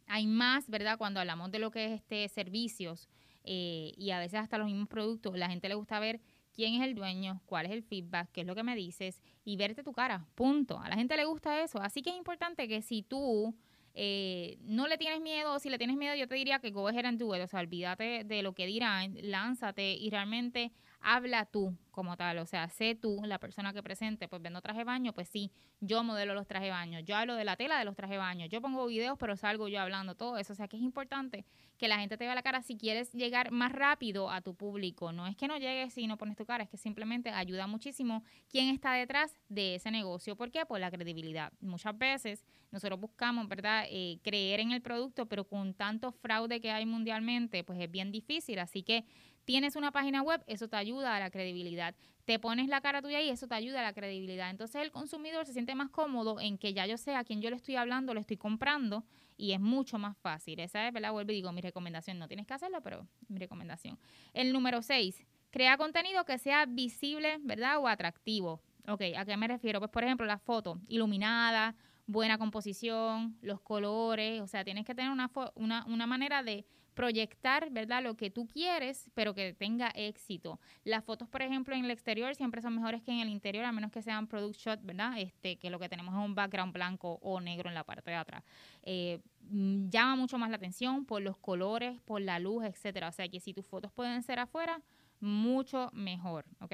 hay 0.06 0.26
más, 0.26 0.68
¿verdad? 0.68 0.98
Cuando 0.98 1.20
hablamos 1.20 1.50
de 1.50 1.58
lo 1.58 1.70
que 1.70 1.86
es 1.86 1.92
este 1.92 2.28
servicios 2.28 3.08
eh, 3.44 3.92
y 3.96 4.10
a 4.10 4.18
veces 4.18 4.40
hasta 4.40 4.58
los 4.58 4.66
mismos 4.66 4.88
productos, 4.88 5.36
la 5.36 5.48
gente 5.48 5.68
le 5.68 5.74
gusta 5.74 5.98
ver 6.00 6.20
quién 6.52 6.74
es 6.74 6.82
el 6.82 6.94
dueño, 6.94 7.42
cuál 7.46 7.66
es 7.66 7.72
el 7.72 7.82
feedback, 7.82 8.30
qué 8.32 8.42
es 8.42 8.46
lo 8.46 8.54
que 8.54 8.62
me 8.62 8.76
dices 8.76 9.20
y 9.44 9.56
verte 9.56 9.82
tu 9.82 9.92
cara, 9.92 10.26
punto. 10.34 10.78
A 10.78 10.88
la 10.88 10.96
gente 10.96 11.16
le 11.16 11.24
gusta 11.24 11.62
eso. 11.62 11.80
Así 11.80 12.02
que 12.02 12.10
es 12.10 12.16
importante 12.16 12.68
que 12.68 12.80
si 12.80 13.02
tú 13.02 13.54
eh, 13.94 14.58
no 14.62 14.86
le 14.88 14.98
tienes 14.98 15.20
miedo, 15.20 15.58
si 15.58 15.68
le 15.68 15.78
tienes 15.78 15.96
miedo, 15.96 16.14
yo 16.14 16.26
te 16.26 16.34
diría 16.34 16.58
que 16.58 16.70
go 16.70 16.88
ahead 16.88 17.04
and 17.04 17.18
do 17.18 17.34
it. 17.36 17.42
O 17.42 17.46
sea, 17.46 17.60
olvídate 17.60 18.24
de 18.24 18.42
lo 18.42 18.54
que 18.54 18.66
dirán, 18.66 19.16
lánzate 19.22 19.94
y 19.94 20.10
realmente 20.10 20.72
habla 21.04 21.44
tú 21.46 21.76
como 21.90 22.16
tal, 22.16 22.38
o 22.38 22.46
sea, 22.46 22.68
sé 22.68 22.96
tú 22.96 23.20
la 23.24 23.38
persona 23.38 23.72
que 23.72 23.82
presente, 23.82 24.26
pues 24.26 24.42
vendo 24.42 24.60
traje 24.60 24.78
de 24.78 24.84
baño, 24.84 25.12
pues 25.12 25.28
sí, 25.28 25.52
yo 25.80 26.02
modelo 26.02 26.34
los 26.34 26.48
trajes 26.48 26.66
de 26.66 26.70
baño, 26.70 26.98
yo 27.00 27.14
hablo 27.14 27.36
de 27.36 27.44
la 27.44 27.56
tela 27.56 27.78
de 27.78 27.84
los 27.84 27.94
trajes 27.94 28.14
de 28.14 28.18
baño, 28.18 28.46
yo 28.46 28.60
pongo 28.60 28.84
videos, 28.86 29.16
pero 29.16 29.36
salgo 29.36 29.68
yo 29.68 29.80
hablando 29.80 30.16
todo 30.16 30.36
eso, 30.38 30.54
o 30.54 30.56
sea, 30.56 30.66
que 30.66 30.76
es 30.76 30.82
importante 30.82 31.44
que 31.78 31.86
la 31.86 31.98
gente 31.98 32.16
te 32.16 32.24
vea 32.24 32.34
la 32.34 32.42
cara 32.42 32.62
si 32.62 32.76
quieres 32.76 33.12
llegar 33.12 33.52
más 33.52 33.70
rápido 33.70 34.30
a 34.30 34.40
tu 34.40 34.56
público, 34.56 35.12
no 35.12 35.28
es 35.28 35.36
que 35.36 35.46
no 35.46 35.56
llegues 35.56 35.94
si 35.94 36.08
no 36.08 36.16
pones 36.16 36.36
tu 36.36 36.46
cara, 36.46 36.64
es 36.64 36.70
que 36.70 36.78
simplemente 36.78 37.30
ayuda 37.30 37.68
muchísimo 37.68 38.24
quién 38.48 38.70
está 38.70 38.94
detrás 38.94 39.38
de 39.48 39.76
ese 39.76 39.92
negocio, 39.92 40.36
¿por 40.36 40.50
qué? 40.50 40.66
Por 40.66 40.80
la 40.80 40.90
credibilidad. 40.90 41.52
Muchas 41.60 41.96
veces 41.96 42.44
nosotros 42.72 42.98
buscamos, 42.98 43.46
¿verdad?, 43.46 43.84
eh, 43.88 44.18
creer 44.24 44.58
en 44.58 44.72
el 44.72 44.82
producto, 44.82 45.26
pero 45.26 45.44
con 45.44 45.74
tanto 45.74 46.10
fraude 46.10 46.60
que 46.60 46.72
hay 46.72 46.86
mundialmente, 46.86 47.62
pues 47.62 47.78
es 47.78 47.90
bien 47.90 48.10
difícil, 48.10 48.58
así 48.58 48.82
que 48.82 49.04
Tienes 49.44 49.76
una 49.76 49.92
página 49.92 50.22
web, 50.22 50.42
eso 50.46 50.68
te 50.68 50.76
ayuda 50.76 51.16
a 51.16 51.20
la 51.20 51.30
credibilidad. 51.30 51.94
Te 52.24 52.38
pones 52.38 52.68
la 52.68 52.80
cara 52.80 53.02
tuya 53.02 53.20
y 53.20 53.28
eso 53.28 53.46
te 53.46 53.54
ayuda 53.54 53.80
a 53.80 53.82
la 53.82 53.92
credibilidad. 53.92 54.50
Entonces 54.50 54.82
el 54.82 54.90
consumidor 54.90 55.44
se 55.44 55.52
siente 55.52 55.74
más 55.74 55.90
cómodo 55.90 56.40
en 56.40 56.56
que 56.56 56.72
ya 56.72 56.86
yo 56.86 56.96
sé 56.96 57.14
a 57.14 57.24
quién 57.24 57.42
yo 57.42 57.50
le 57.50 57.56
estoy 57.56 57.76
hablando, 57.76 58.14
le 58.14 58.20
estoy 58.20 58.38
comprando 58.38 59.04
y 59.36 59.52
es 59.52 59.60
mucho 59.60 59.98
más 59.98 60.16
fácil. 60.16 60.60
Esa 60.60 60.86
es, 60.86 60.92
¿verdad? 60.94 61.12
Vuelvo 61.12 61.32
y 61.32 61.36
digo, 61.36 61.52
mi 61.52 61.60
recomendación, 61.60 62.18
no 62.18 62.28
tienes 62.28 62.46
que 62.46 62.54
hacerlo, 62.54 62.80
pero 62.82 63.06
mi 63.28 63.38
recomendación. 63.38 63.98
El 64.32 64.52
número 64.52 64.80
6, 64.80 65.24
crea 65.50 65.76
contenido 65.76 66.24
que 66.24 66.38
sea 66.38 66.66
visible, 66.66 67.38
¿verdad? 67.42 67.78
O 67.78 67.88
atractivo. 67.88 68.62
Ok, 68.86 69.02
¿a 69.16 69.24
qué 69.24 69.36
me 69.36 69.48
refiero? 69.48 69.78
Pues 69.78 69.90
por 69.90 70.04
ejemplo, 70.04 70.26
la 70.26 70.38
foto 70.38 70.80
iluminada, 70.88 71.74
buena 72.06 72.38
composición, 72.38 73.36
los 73.40 73.60
colores, 73.60 74.40
o 74.40 74.46
sea, 74.46 74.64
tienes 74.64 74.84
que 74.84 74.94
tener 74.94 75.10
una, 75.10 75.30
una, 75.54 75.84
una 75.86 76.06
manera 76.06 76.42
de 76.42 76.66
proyectar, 76.94 77.70
¿verdad? 77.70 78.02
Lo 78.02 78.16
que 78.16 78.30
tú 78.30 78.46
quieres, 78.46 79.10
pero 79.14 79.34
que 79.34 79.52
tenga 79.52 79.88
éxito. 79.94 80.60
Las 80.84 81.04
fotos, 81.04 81.28
por 81.28 81.42
ejemplo, 81.42 81.74
en 81.74 81.84
el 81.84 81.90
exterior 81.90 82.34
siempre 82.34 82.62
son 82.62 82.74
mejores 82.74 83.02
que 83.02 83.12
en 83.12 83.20
el 83.20 83.28
interior, 83.28 83.64
a 83.64 83.72
menos 83.72 83.90
que 83.90 84.02
sean 84.02 84.26
product 84.26 84.56
shot, 84.56 84.80
¿verdad? 84.82 85.18
Este, 85.18 85.56
que 85.56 85.70
lo 85.70 85.78
que 85.78 85.88
tenemos 85.88 86.14
es 86.14 86.24
un 86.24 86.34
background 86.34 86.72
blanco 86.72 87.18
o 87.22 87.40
negro 87.40 87.68
en 87.68 87.74
la 87.74 87.84
parte 87.84 88.10
de 88.10 88.16
atrás. 88.16 88.44
Eh, 88.82 89.20
mm, 89.50 89.88
llama 89.88 90.16
mucho 90.16 90.38
más 90.38 90.50
la 90.50 90.56
atención 90.56 91.04
por 91.04 91.20
los 91.20 91.36
colores, 91.36 92.00
por 92.02 92.20
la 92.20 92.38
luz, 92.38 92.64
etcétera. 92.64 93.08
O 93.08 93.12
sea 93.12 93.28
que 93.28 93.40
si 93.40 93.52
tus 93.52 93.66
fotos 93.66 93.92
pueden 93.92 94.22
ser 94.22 94.38
afuera, 94.38 94.80
mucho 95.20 95.90
mejor, 95.92 96.44
¿ok? 96.60 96.72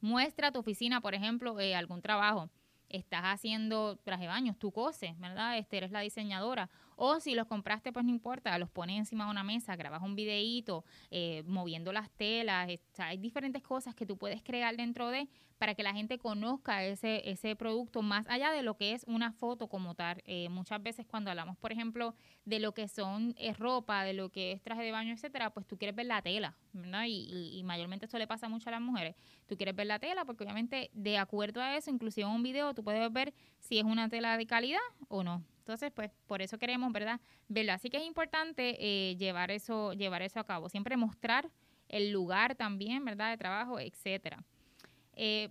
Muestra 0.00 0.52
tu 0.52 0.60
oficina, 0.60 1.00
por 1.00 1.14
ejemplo, 1.14 1.58
eh, 1.58 1.74
algún 1.74 2.02
trabajo 2.02 2.50
estás 2.88 3.22
haciendo 3.24 3.96
traje 3.96 4.22
de 4.22 4.28
baños, 4.28 4.58
tú 4.58 4.72
coses, 4.72 5.18
¿verdad? 5.18 5.58
Este, 5.58 5.78
eres 5.78 5.90
la 5.90 6.00
diseñadora. 6.00 6.70
O 7.00 7.20
si 7.20 7.36
los 7.36 7.46
compraste, 7.46 7.92
pues 7.92 8.04
no 8.04 8.10
importa, 8.10 8.58
los 8.58 8.70
pones 8.70 8.98
encima 8.98 9.24
de 9.24 9.30
una 9.30 9.44
mesa, 9.44 9.76
grabas 9.76 10.02
un 10.02 10.16
videíto, 10.16 10.84
eh, 11.12 11.44
moviendo 11.46 11.92
las 11.92 12.10
telas. 12.10 12.68
hay 12.98 13.16
diferentes 13.18 13.62
cosas 13.62 13.94
que 13.94 14.04
tú 14.04 14.16
puedes 14.16 14.42
crear 14.42 14.76
dentro 14.76 15.08
de 15.08 15.28
para 15.58 15.74
que 15.74 15.82
la 15.82 15.92
gente 15.92 16.18
conozca 16.18 16.84
ese, 16.84 17.28
ese 17.28 17.56
producto 17.56 18.00
más 18.00 18.26
allá 18.28 18.50
de 18.52 18.62
lo 18.62 18.76
que 18.76 18.92
es 18.92 19.04
una 19.04 19.32
foto 19.32 19.68
como 19.68 19.94
tal. 19.94 20.22
Eh, 20.24 20.48
muchas 20.48 20.82
veces 20.82 21.06
cuando 21.06 21.30
hablamos, 21.30 21.56
por 21.58 21.72
ejemplo, 21.72 22.14
de 22.44 22.60
lo 22.60 22.72
que 22.72 22.88
son 22.88 23.34
eh, 23.38 23.52
ropa, 23.52 24.04
de 24.04 24.12
lo 24.12 24.30
que 24.30 24.52
es 24.52 24.62
traje 24.62 24.82
de 24.82 24.92
baño, 24.92 25.12
etcétera, 25.12 25.50
pues 25.50 25.66
tú 25.66 25.76
quieres 25.76 25.96
ver 25.96 26.06
la 26.06 26.22
tela, 26.22 26.56
¿verdad? 26.72 27.04
Y, 27.06 27.58
y, 27.58 27.62
mayormente 27.64 28.06
esto 28.06 28.18
le 28.18 28.26
pasa 28.26 28.48
mucho 28.48 28.68
a 28.68 28.72
las 28.72 28.80
mujeres. 28.80 29.16
Tú 29.46 29.56
quieres 29.56 29.74
ver 29.74 29.86
la 29.86 29.98
tela 29.98 30.24
porque 30.24 30.44
obviamente 30.44 30.90
de 30.94 31.18
acuerdo 31.18 31.60
a 31.60 31.76
eso, 31.76 31.90
inclusive 31.90 32.26
en 32.26 32.32
un 32.32 32.42
video, 32.42 32.72
tú 32.74 32.84
puedes 32.84 33.12
ver 33.12 33.34
si 33.58 33.78
es 33.78 33.84
una 33.84 34.08
tela 34.08 34.36
de 34.36 34.46
calidad 34.46 34.80
o 35.08 35.22
no. 35.22 35.44
Entonces, 35.58 35.92
pues 35.94 36.10
por 36.26 36.40
eso 36.40 36.56
queremos, 36.56 36.90
¿verdad? 36.92 37.20
Verlo. 37.48 37.72
Así 37.72 37.90
que 37.90 37.98
es 37.98 38.04
importante 38.04 38.76
eh, 38.80 39.16
llevar 39.16 39.50
eso, 39.50 39.92
llevar 39.92 40.22
eso 40.22 40.40
a 40.40 40.44
cabo. 40.44 40.70
Siempre 40.70 40.96
mostrar 40.96 41.50
el 41.88 42.10
lugar 42.10 42.54
también, 42.54 43.04
¿verdad? 43.04 43.30
De 43.30 43.36
trabajo, 43.36 43.78
etcétera. 43.78 44.42
Eh, 45.18 45.50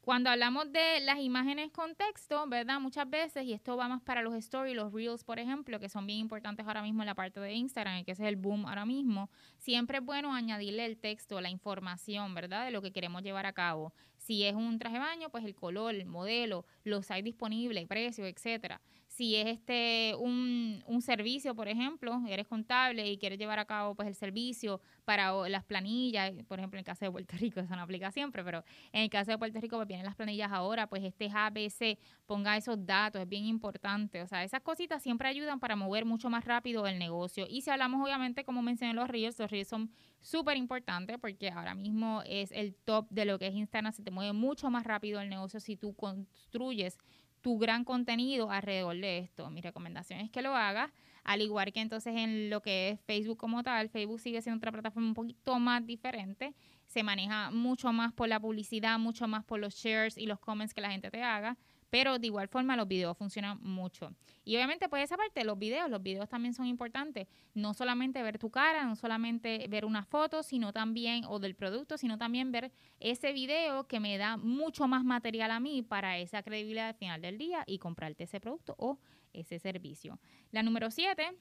cuando 0.00 0.30
hablamos 0.30 0.72
de 0.72 1.00
las 1.02 1.20
imágenes 1.20 1.70
con 1.70 1.94
texto, 1.94 2.44
¿verdad? 2.48 2.80
Muchas 2.80 3.08
veces, 3.08 3.44
y 3.44 3.52
esto 3.52 3.76
va 3.76 3.86
más 3.86 4.02
para 4.02 4.22
los 4.22 4.34
stories, 4.34 4.74
los 4.74 4.92
reels, 4.92 5.22
por 5.22 5.38
ejemplo, 5.38 5.78
que 5.78 5.88
son 5.88 6.06
bien 6.06 6.18
importantes 6.18 6.66
ahora 6.66 6.82
mismo 6.82 7.02
en 7.02 7.06
la 7.06 7.14
parte 7.14 7.38
de 7.38 7.52
Instagram, 7.52 8.04
que 8.04 8.12
es 8.12 8.20
el 8.20 8.34
boom 8.34 8.66
ahora 8.66 8.84
mismo, 8.84 9.30
siempre 9.58 9.98
es 9.98 10.04
bueno 10.04 10.34
añadirle 10.34 10.86
el 10.86 10.96
texto, 10.96 11.40
la 11.40 11.50
información, 11.50 12.34
¿verdad? 12.34 12.64
De 12.64 12.72
lo 12.72 12.82
que 12.82 12.90
queremos 12.90 13.22
llevar 13.22 13.46
a 13.46 13.52
cabo. 13.52 13.92
Si 14.16 14.44
es 14.44 14.54
un 14.54 14.78
traje 14.78 14.94
de 14.94 15.00
baño, 15.00 15.30
pues 15.30 15.44
el 15.44 15.54
color, 15.54 15.94
el 15.94 16.06
modelo, 16.06 16.64
los 16.82 17.10
hay 17.10 17.22
disponibles, 17.22 17.86
precio, 17.86 18.26
etcétera 18.26 18.80
si 19.12 19.36
es 19.36 19.46
este 19.46 20.14
un, 20.18 20.82
un, 20.86 21.02
servicio, 21.02 21.54
por 21.54 21.68
ejemplo, 21.68 22.22
eres 22.26 22.48
contable 22.48 23.10
y 23.10 23.18
quieres 23.18 23.38
llevar 23.38 23.58
a 23.58 23.66
cabo 23.66 23.94
pues 23.94 24.08
el 24.08 24.14
servicio 24.14 24.80
para 25.04 25.32
las 25.50 25.64
planillas, 25.64 26.32
por 26.48 26.58
ejemplo, 26.58 26.78
en 26.78 26.80
el 26.80 26.86
caso 26.86 27.04
de 27.04 27.10
Puerto 27.10 27.36
Rico, 27.38 27.60
eso 27.60 27.76
no 27.76 27.82
aplica 27.82 28.10
siempre, 28.10 28.42
pero 28.42 28.64
en 28.90 29.02
el 29.02 29.10
caso 29.10 29.30
de 29.30 29.36
Puerto 29.36 29.60
Rico 29.60 29.76
pues 29.76 29.86
vienen 29.86 30.06
las 30.06 30.16
planillas 30.16 30.50
ahora, 30.50 30.86
pues 30.86 31.04
este 31.04 31.28
ABC 31.30 31.98
ponga 32.24 32.56
esos 32.56 32.86
datos, 32.86 33.20
es 33.20 33.28
bien 33.28 33.44
importante, 33.44 34.22
o 34.22 34.26
sea, 34.26 34.44
esas 34.44 34.62
cositas 34.62 35.02
siempre 35.02 35.28
ayudan 35.28 35.60
para 35.60 35.76
mover 35.76 36.06
mucho 36.06 36.30
más 36.30 36.46
rápido 36.46 36.86
el 36.86 36.98
negocio. 36.98 37.44
Y 37.50 37.60
si 37.60 37.70
hablamos 37.70 38.02
obviamente, 38.02 38.44
como 38.44 38.62
mencioné 38.62 38.94
los 38.94 39.08
reels, 39.08 39.38
los 39.38 39.50
reels 39.50 39.68
son 39.68 39.90
súper 40.22 40.56
importantes 40.56 41.18
porque 41.20 41.50
ahora 41.50 41.74
mismo 41.74 42.22
es 42.24 42.50
el 42.52 42.74
top 42.74 43.08
de 43.10 43.26
lo 43.26 43.38
que 43.38 43.48
es 43.48 43.54
Instagram, 43.54 43.92
se 43.92 44.02
te 44.02 44.10
mueve 44.10 44.32
mucho 44.32 44.70
más 44.70 44.84
rápido 44.84 45.20
el 45.20 45.28
negocio 45.28 45.60
si 45.60 45.76
tú 45.76 45.94
construyes 45.94 46.96
tu 47.42 47.58
gran 47.58 47.84
contenido 47.84 48.50
alrededor 48.50 48.96
de 48.96 49.18
esto. 49.18 49.50
Mi 49.50 49.60
recomendación 49.60 50.20
es 50.20 50.30
que 50.30 50.42
lo 50.42 50.56
hagas, 50.56 50.90
al 51.24 51.42
igual 51.42 51.72
que 51.72 51.80
entonces 51.80 52.14
en 52.16 52.50
lo 52.50 52.62
que 52.62 52.90
es 52.90 53.00
Facebook 53.00 53.38
como 53.38 53.62
tal, 53.62 53.90
Facebook 53.90 54.20
sigue 54.20 54.40
siendo 54.40 54.58
otra 54.58 54.72
plataforma 54.72 55.08
un 55.08 55.14
poquito 55.14 55.58
más 55.58 55.84
diferente, 55.84 56.54
se 56.86 57.02
maneja 57.02 57.50
mucho 57.50 57.92
más 57.92 58.12
por 58.12 58.28
la 58.28 58.40
publicidad, 58.40 58.98
mucho 58.98 59.28
más 59.28 59.44
por 59.44 59.58
los 59.60 59.74
shares 59.74 60.16
y 60.16 60.26
los 60.26 60.38
comments 60.38 60.72
que 60.72 60.80
la 60.80 60.90
gente 60.90 61.10
te 61.10 61.22
haga. 61.22 61.58
Pero 61.92 62.18
de 62.18 62.28
igual 62.28 62.48
forma 62.48 62.74
los 62.74 62.88
videos 62.88 63.18
funcionan 63.18 63.58
mucho. 63.62 64.14
Y 64.46 64.56
obviamente 64.56 64.88
pues 64.88 65.04
esa 65.04 65.18
parte, 65.18 65.44
los 65.44 65.58
videos, 65.58 65.90
los 65.90 66.02
videos 66.02 66.26
también 66.26 66.54
son 66.54 66.64
importantes. 66.64 67.28
No 67.52 67.74
solamente 67.74 68.22
ver 68.22 68.38
tu 68.38 68.50
cara, 68.50 68.86
no 68.86 68.96
solamente 68.96 69.66
ver 69.68 69.84
una 69.84 70.02
foto, 70.02 70.42
sino 70.42 70.72
también, 70.72 71.26
o 71.26 71.38
del 71.38 71.54
producto, 71.54 71.98
sino 71.98 72.16
también 72.16 72.50
ver 72.50 72.72
ese 72.98 73.34
video 73.34 73.86
que 73.86 74.00
me 74.00 74.16
da 74.16 74.38
mucho 74.38 74.88
más 74.88 75.04
material 75.04 75.50
a 75.50 75.60
mí 75.60 75.82
para 75.82 76.16
esa 76.16 76.42
credibilidad 76.42 76.88
al 76.88 76.94
final 76.94 77.20
del 77.20 77.36
día 77.36 77.62
y 77.66 77.76
comprarte 77.78 78.24
ese 78.24 78.40
producto 78.40 78.74
o 78.78 78.98
ese 79.34 79.58
servicio. 79.58 80.18
La 80.50 80.62
número 80.62 80.90
siete, 80.90 81.36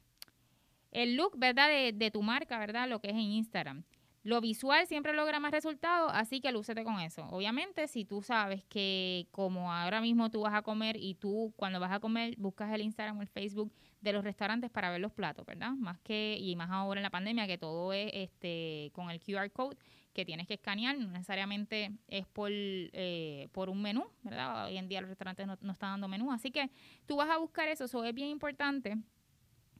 el 0.91 1.15
look, 1.15 1.37
¿verdad? 1.37 1.69
De, 1.69 1.93
de 1.93 2.11
tu 2.11 2.21
marca, 2.23 2.59
¿verdad? 2.59 2.89
Lo 2.89 2.99
que 2.99 3.07
es 3.07 3.13
en 3.13 3.19
Instagram. 3.21 3.85
Lo 4.23 4.39
visual 4.39 4.85
siempre 4.85 5.13
logra 5.13 5.39
más 5.39 5.51
resultados, 5.51 6.11
así 6.13 6.41
que 6.41 6.51
lúcete 6.51 6.83
con 6.83 6.99
eso. 6.99 7.25
Obviamente, 7.31 7.87
si 7.87 8.05
tú 8.05 8.21
sabes 8.21 8.63
que 8.65 9.27
como 9.31 9.73
ahora 9.73 9.99
mismo 9.99 10.29
tú 10.29 10.41
vas 10.41 10.53
a 10.53 10.61
comer 10.61 10.95
y 10.95 11.15
tú 11.15 11.53
cuando 11.55 11.79
vas 11.79 11.91
a 11.91 11.99
comer 11.99 12.35
buscas 12.37 12.71
el 12.71 12.81
Instagram 12.81 13.17
o 13.17 13.21
el 13.23 13.27
Facebook 13.27 13.73
de 13.99 14.13
los 14.13 14.23
restaurantes 14.23 14.69
para 14.69 14.91
ver 14.91 15.01
los 15.01 15.11
platos, 15.11 15.43
¿verdad? 15.45 15.71
Más 15.71 15.99
que, 16.01 16.37
y 16.39 16.55
más 16.55 16.69
ahora 16.69 16.99
en 16.99 17.03
la 17.03 17.09
pandemia 17.09 17.47
que 17.47 17.57
todo 17.57 17.93
es 17.93 18.11
este 18.13 18.91
con 18.93 19.09
el 19.09 19.19
QR 19.19 19.49
code 19.51 19.75
que 20.13 20.23
tienes 20.23 20.45
que 20.45 20.55
escanear, 20.55 20.97
no 20.97 21.07
necesariamente 21.07 21.91
es 22.07 22.27
por, 22.27 22.51
eh, 22.51 23.47
por 23.53 23.69
un 23.69 23.81
menú, 23.81 24.05
¿verdad? 24.21 24.65
Hoy 24.67 24.77
en 24.77 24.87
día 24.87 25.01
los 25.01 25.09
restaurantes 25.09 25.47
no, 25.47 25.53
están 25.53 25.75
dando 25.77 26.07
menú, 26.07 26.31
así 26.31 26.51
que 26.51 26.69
tú 27.07 27.15
vas 27.15 27.29
a 27.29 27.37
buscar 27.37 27.69
eso, 27.69 27.85
eso 27.85 28.03
es 28.03 28.13
bien 28.13 28.27
importante 28.27 28.97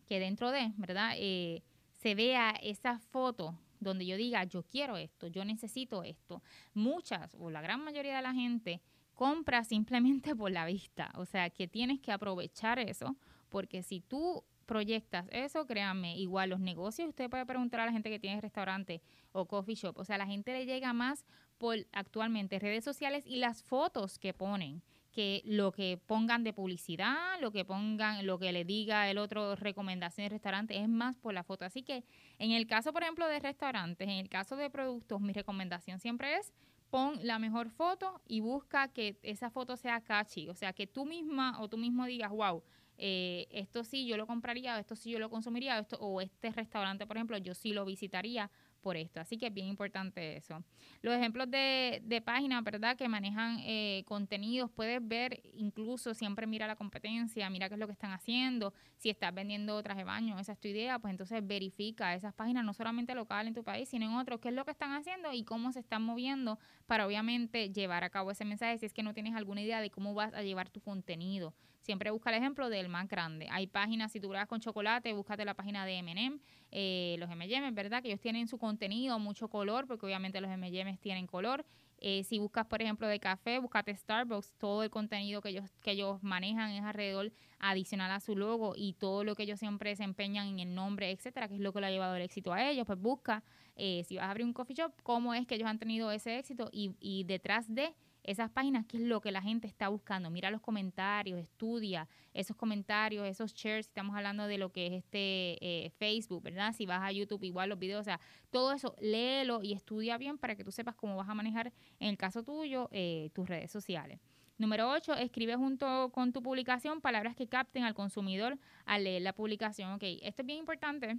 que 0.08 0.20
dentro 0.20 0.52
de, 0.52 0.72
¿verdad? 0.78 1.14
Eh, 1.18 1.62
se 1.92 2.16
vea 2.16 2.52
esa 2.62 2.98
foto 2.98 3.56
donde 3.82 4.06
yo 4.06 4.16
diga, 4.16 4.44
yo 4.46 4.64
quiero 4.64 4.96
esto, 4.96 5.28
yo 5.28 5.44
necesito 5.44 6.04
esto. 6.04 6.42
Muchas 6.74 7.36
o 7.40 7.50
la 7.50 7.62
gran 7.62 7.84
mayoría 7.84 8.16
de 8.16 8.22
la 8.22 8.34
gente 8.34 8.82
compra 9.14 9.64
simplemente 9.66 10.36
por 10.36 10.52
la 10.52 10.66
vista. 10.66 11.12
O 11.16 11.26
sea, 11.26 11.50
que 11.50 11.68
tienes 11.68 12.00
que 12.00 12.12
aprovechar 12.12 12.80
eso, 12.80 13.18
porque 13.50 13.84
si 13.84 14.00
tú 14.00 14.44
proyectas 14.66 15.28
eso, 15.32 15.66
créanme, 15.66 16.18
igual 16.18 16.52
los 16.52 16.62
negocios, 16.62 17.10
usted 17.10 17.30
puede 17.30 17.46
preguntar 17.46 17.82
a 17.82 17.86
la 17.86 17.92
gente 17.92 18.10
que 18.10 18.20
tiene 18.20 18.40
restaurante 18.40 19.02
o 19.34 19.46
coffee 19.46 19.76
shop, 19.76 19.98
o 19.98 20.06
sea, 20.06 20.18
la 20.18 20.26
gente 20.26 20.54
le 20.54 20.66
llega 20.66 20.94
más 20.94 21.26
por 21.58 21.76
actualmente 21.92 22.58
redes 22.58 22.86
sociales 22.86 23.26
y 23.28 23.36
las 23.36 23.64
fotos 23.64 24.18
que 24.18 24.34
ponen 24.34 24.82
que 25.12 25.42
lo 25.46 25.72
que 25.72 26.00
pongan 26.08 26.44
de 26.44 26.54
publicidad, 26.54 27.40
lo 27.40 27.52
que 27.52 27.66
pongan, 27.66 28.26
lo 28.26 28.40
que 28.40 28.52
le 28.52 28.66
diga 28.66 29.10
el 29.10 29.18
otro 29.18 29.56
recomendación 29.56 30.26
de 30.26 30.30
restaurante 30.30 30.78
es 30.78 30.88
más 30.88 31.18
por 31.18 31.34
la 31.34 31.44
foto. 31.44 31.66
Así 31.66 31.84
que 31.84 32.04
en 32.40 32.52
el 32.52 32.66
caso, 32.68 32.94
por 32.94 33.04
ejemplo, 33.04 33.28
de 33.28 33.40
restaurantes, 33.40 34.08
en 34.08 34.16
el 34.16 34.30
caso 34.30 34.56
de 34.56 34.70
productos, 34.70 35.22
mi 35.22 35.34
recomendación 35.34 36.00
siempre 36.00 36.38
es 36.38 36.54
pon 36.90 37.20
la 37.24 37.40
mejor 37.40 37.70
foto 37.70 38.22
y 38.28 38.42
busca 38.42 38.90
que 38.90 39.18
esa 39.24 39.50
foto 39.50 39.78
sea 39.78 40.02
catchy, 40.02 40.50
o 40.50 40.56
sea, 40.56 40.74
que 40.74 40.88
tú 40.88 41.06
misma 41.06 41.60
o 41.62 41.70
tú 41.70 41.78
mismo 41.78 42.06
digas, 42.06 42.32
wow, 42.32 42.62
eh, 42.98 43.48
esto 43.50 43.84
sí 43.84 44.06
yo 44.06 44.18
lo 44.18 44.28
compraría, 44.28 44.78
esto 44.78 44.96
sí 44.96 45.10
yo 45.10 45.20
lo 45.20 45.30
consumiría, 45.30 45.80
esto, 45.80 45.98
o 46.00 46.22
este 46.22 46.52
restaurante, 46.52 47.08
por 47.08 47.18
ejemplo, 47.18 47.38
yo 47.38 47.56
sí 47.56 47.74
lo 47.74 47.86
visitaría 47.86 48.52
por 48.82 48.98
esto. 48.98 49.20
Así 49.22 49.38
que 49.38 49.48
es 49.48 49.54
bien 49.54 49.68
importante 49.68 50.36
eso. 50.36 50.64
Los 51.02 51.16
ejemplos 51.16 51.50
de, 51.50 52.02
de 52.04 52.22
páginas, 52.22 52.64
¿verdad? 52.64 52.98
Que 52.98 53.08
manejan 53.08 53.60
eh, 53.62 54.04
contenidos, 54.06 54.70
puedes 54.72 55.06
ver, 55.08 55.42
incluso 55.54 56.14
siempre 56.14 56.48
mira 56.48 56.68
la 56.68 56.76
competencia, 56.76 57.50
mira 57.50 57.70
qué 57.70 57.76
es 57.76 57.80
lo 57.80 57.88
que 57.88 57.94
están 57.94 58.12
haciendo. 58.12 58.74
Si 58.98 59.10
estás 59.10 59.34
vendiendo 59.34 59.82
traje 59.82 60.00
de 60.00 60.06
baño, 60.06 60.40
esa 60.40 60.54
es 60.54 60.60
tu 60.60 60.68
idea, 60.68 61.00
pues 61.00 61.12
entonces 61.12 61.46
verifica 61.46 62.14
esas 62.16 62.34
páginas, 62.34 62.66
no 62.66 62.74
solamente 62.74 63.16
local 63.16 63.48
en 63.48 63.54
tu 63.54 63.64
país, 63.64 63.90
sino 63.90 64.06
en 64.06 64.14
otros, 64.14 64.40
qué 64.40 64.50
es 64.50 64.56
lo 64.56 64.66
que 64.66 64.72
están 64.72 64.92
haciendo 64.92 65.32
y 65.34 65.44
cómo 65.44 65.72
se 65.72 65.80
están 65.80 66.04
moviendo 66.04 66.60
para 66.86 67.06
obviamente 67.06 67.72
llevar 67.72 68.04
a 68.04 68.10
cabo 68.10 68.32
ese 68.32 68.46
mensaje 68.46 68.78
si 68.78 68.86
es 68.86 68.94
que 68.94 69.04
no 69.04 69.14
tienes 69.14 69.36
alguna 69.36 69.62
idea 69.62 69.82
de 69.82 69.90
cómo 69.90 70.14
vas 70.14 70.34
a 70.34 70.44
llevar 70.44 70.70
tu 70.70 70.82
contenido. 70.82 71.54
Siempre 71.82 72.12
busca 72.12 72.30
el 72.30 72.38
ejemplo 72.38 72.70
del 72.70 72.90
más 72.90 73.08
grande. 73.08 73.48
Hay 73.52 73.68
páginas, 73.68 74.12
si 74.12 74.20
tú 74.20 74.30
grabas 74.30 74.48
con 74.48 74.60
chocolate, 74.60 75.14
búscate 75.14 75.44
la 75.46 75.56
página 75.56 75.86
de 75.86 75.98
M&M, 75.98 76.40
eh, 76.72 77.16
los 77.18 77.30
M&M, 77.30 77.72
¿verdad? 77.72 78.02
Que 78.02 78.10
ellos 78.10 78.22
tienen 78.22 78.48
su 78.48 78.60
contenido, 78.60 79.18
mucho 79.18 79.48
color, 79.48 79.88
porque 79.88 80.06
obviamente 80.06 80.40
los 80.42 80.52
M&M 80.52 80.98
tienen 80.98 81.26
color. 81.26 81.66
Eh, 81.98 82.24
si 82.24 82.40
buscas, 82.40 82.66
por 82.66 82.82
ejemplo, 82.82 83.08
de 83.08 83.20
café, 83.20 83.60
búscate 83.60 83.96
Starbucks. 83.96 84.54
Todo 84.58 84.84
el 84.84 84.90
contenido 84.90 85.42
que 85.42 85.50
ellos, 85.50 85.70
que 85.82 85.92
ellos 85.92 86.22
manejan 86.24 86.72
es 86.72 86.84
alrededor 86.84 87.32
adicional 87.60 88.12
a 88.12 88.20
su 88.20 88.36
logo 88.36 88.74
y 88.76 88.94
todo 88.94 89.24
lo 89.24 89.36
que 89.36 89.44
ellos 89.44 89.60
siempre 89.60 89.92
desempeñan 89.92 90.48
en 90.48 90.60
el 90.60 90.76
nombre, 90.76 91.12
etcétera, 91.12 91.48
que 91.48 91.56
es 91.56 91.62
lo 91.62 91.74
que 91.74 91.82
le 91.82 91.88
ha 91.88 91.92
llevado 91.92 92.16
el 92.16 92.22
éxito 92.22 92.54
a 92.54 92.68
ellos. 92.68 92.86
Pues 92.86 93.00
busca, 93.00 93.44
eh, 93.76 94.04
si 94.08 94.18
vas 94.18 94.26
a 94.26 94.32
abrir 94.32 94.46
un 94.46 94.54
coffee 94.54 94.76
shop, 94.76 94.94
cómo 95.04 95.34
es 95.34 95.48
que 95.48 95.56
ellos 95.56 95.68
han 95.68 95.80
tenido 95.80 96.12
ese 96.12 96.38
éxito 96.38 96.70
y, 96.72 96.96
y 97.00 97.24
detrás 97.24 97.74
de 97.74 97.94
esas 98.24 98.50
páginas, 98.52 98.86
qué 98.86 98.98
es 98.98 99.04
lo 99.04 99.22
que 99.22 99.32
la 99.32 99.42
gente 99.42 99.68
está 99.68 99.90
buscando. 99.90 100.30
Mira 100.30 100.52
los 100.52 100.62
comentarios, 100.62 101.40
estudia 101.40 102.08
esos 102.34 102.56
comentarios, 102.56 103.28
esos 103.28 103.54
shares, 103.54 103.88
estamos 103.88 104.16
hablando 104.16 104.48
de 104.48 104.58
lo 104.58 104.72
que 104.72 104.88
es 104.88 104.94
este 104.94 105.58
eh, 105.62 105.90
Facebook, 105.98 106.44
¿verdad? 106.44 106.74
Si 106.74 106.86
vas 106.86 107.02
a 107.02 107.12
YouTube, 107.12 107.44
igual 107.44 107.70
los 107.70 107.80
videos, 107.80 108.02
o 108.02 108.04
sea, 108.04 108.20
todo 108.50 108.74
eso, 108.74 108.96
léelo 109.02 109.62
y 109.64 109.74
estudia 109.74 110.18
bien 110.18 110.38
para 110.38 110.56
que 110.56 110.64
tú 110.64 110.72
sepas 110.72 110.96
cómo 110.96 111.16
vas 111.16 111.30
a 111.30 111.34
manejar, 111.34 111.74
en 112.00 112.10
el 112.10 112.18
caso 112.18 112.44
tuyo, 112.44 112.90
eh, 112.92 113.30
tus 113.34 113.48
redes 113.48 113.72
sociales. 113.72 114.20
Número 114.58 114.92
8, 114.92 115.16
escribe 115.16 115.56
junto 115.56 116.12
con 116.14 116.34
tu 116.34 116.44
publicación 116.44 117.02
palabras 117.02 117.36
que 117.36 117.48
capten 117.48 117.84
al 117.84 117.96
consumidor 117.96 118.60
al 118.86 119.06
leer 119.06 119.24
la 119.24 119.34
publicación. 119.34 119.94
Ok, 119.94 120.04
esto 120.22 120.44
es 120.44 120.46
bien 120.46 120.60
importante 120.60 121.18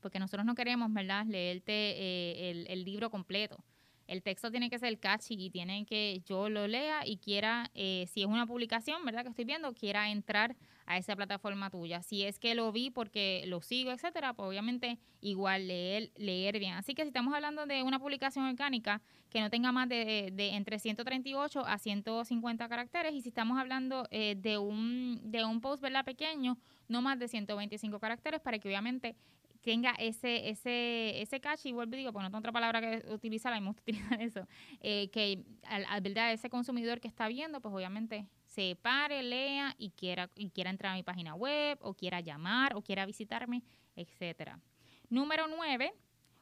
porque 0.00 0.18
nosotros 0.18 0.44
no 0.46 0.54
queremos, 0.54 0.92
¿verdad?, 0.92 1.26
leerte 1.26 1.72
eh, 1.72 2.66
el 2.68 2.84
libro 2.84 3.10
completo 3.10 3.64
el 4.06 4.22
texto 4.22 4.50
tiene 4.50 4.70
que 4.70 4.78
ser 4.78 4.98
catchy 4.98 5.34
y 5.38 5.50
tiene 5.50 5.86
que 5.86 6.22
yo 6.26 6.48
lo 6.48 6.66
lea 6.66 7.06
y 7.06 7.16
quiera, 7.16 7.70
eh, 7.74 8.06
si 8.08 8.22
es 8.22 8.26
una 8.26 8.46
publicación, 8.46 9.04
¿verdad? 9.04 9.22
Que 9.22 9.30
estoy 9.30 9.44
viendo, 9.44 9.72
quiera 9.72 10.10
entrar 10.10 10.56
a 10.86 10.98
esa 10.98 11.16
plataforma 11.16 11.70
tuya. 11.70 12.02
Si 12.02 12.24
es 12.24 12.38
que 12.38 12.54
lo 12.54 12.70
vi 12.72 12.90
porque 12.90 13.44
lo 13.46 13.62
sigo, 13.62 13.90
etcétera, 13.90 14.34
pues 14.34 14.48
obviamente 14.48 14.98
igual 15.20 15.68
leer, 15.68 16.12
leer 16.16 16.58
bien. 16.58 16.74
Así 16.74 16.94
que 16.94 17.02
si 17.02 17.08
estamos 17.08 17.34
hablando 17.34 17.66
de 17.66 17.82
una 17.82 17.98
publicación 17.98 18.44
orgánica 18.44 19.00
que 19.30 19.40
no 19.40 19.50
tenga 19.50 19.72
más 19.72 19.88
de, 19.88 20.30
de 20.32 20.50
entre 20.50 20.78
138 20.78 21.64
a 21.66 21.78
150 21.78 22.68
caracteres 22.68 23.14
y 23.14 23.22
si 23.22 23.30
estamos 23.30 23.58
hablando 23.58 24.06
eh, 24.10 24.36
de, 24.36 24.58
un, 24.58 25.20
de 25.24 25.44
un 25.44 25.60
post, 25.60 25.82
¿verdad? 25.82 26.04
Pequeño, 26.04 26.58
no 26.88 27.02
más 27.02 27.18
de 27.18 27.28
125 27.28 27.98
caracteres 27.98 28.40
para 28.40 28.58
que 28.58 28.68
obviamente 28.68 29.16
tenga 29.64 29.92
ese, 29.98 30.50
ese, 30.50 31.22
ese 31.22 31.40
catch, 31.40 31.66
y 31.66 31.72
vuelvo 31.72 31.94
y 31.94 31.98
digo, 31.98 32.12
porque 32.12 32.24
no 32.24 32.30
tengo 32.30 32.40
otra 32.40 32.52
palabra 32.52 32.80
que 32.80 33.12
utilizar, 33.12 33.52
hay 33.52 33.60
mucho 33.60 33.80
utilizar 33.80 34.20
eso, 34.20 34.46
eh, 34.80 35.08
que 35.10 35.42
al, 35.64 36.00
verdad 36.02 36.32
ese 36.32 36.50
consumidor 36.50 37.00
que 37.00 37.08
está 37.08 37.28
viendo, 37.28 37.60
pues 37.60 37.74
obviamente 37.74 38.26
se 38.44 38.76
pare, 38.80 39.22
lea 39.22 39.74
y 39.78 39.90
quiera, 39.90 40.30
y 40.36 40.50
quiera 40.50 40.70
entrar 40.70 40.92
a 40.92 40.96
mi 40.96 41.02
página 41.02 41.34
web, 41.34 41.78
o 41.80 41.94
quiera 41.94 42.20
llamar, 42.20 42.76
o 42.76 42.82
quiera 42.82 43.06
visitarme, 43.06 43.62
etcétera. 43.96 44.60
Número 45.08 45.46
nueve, 45.48 45.94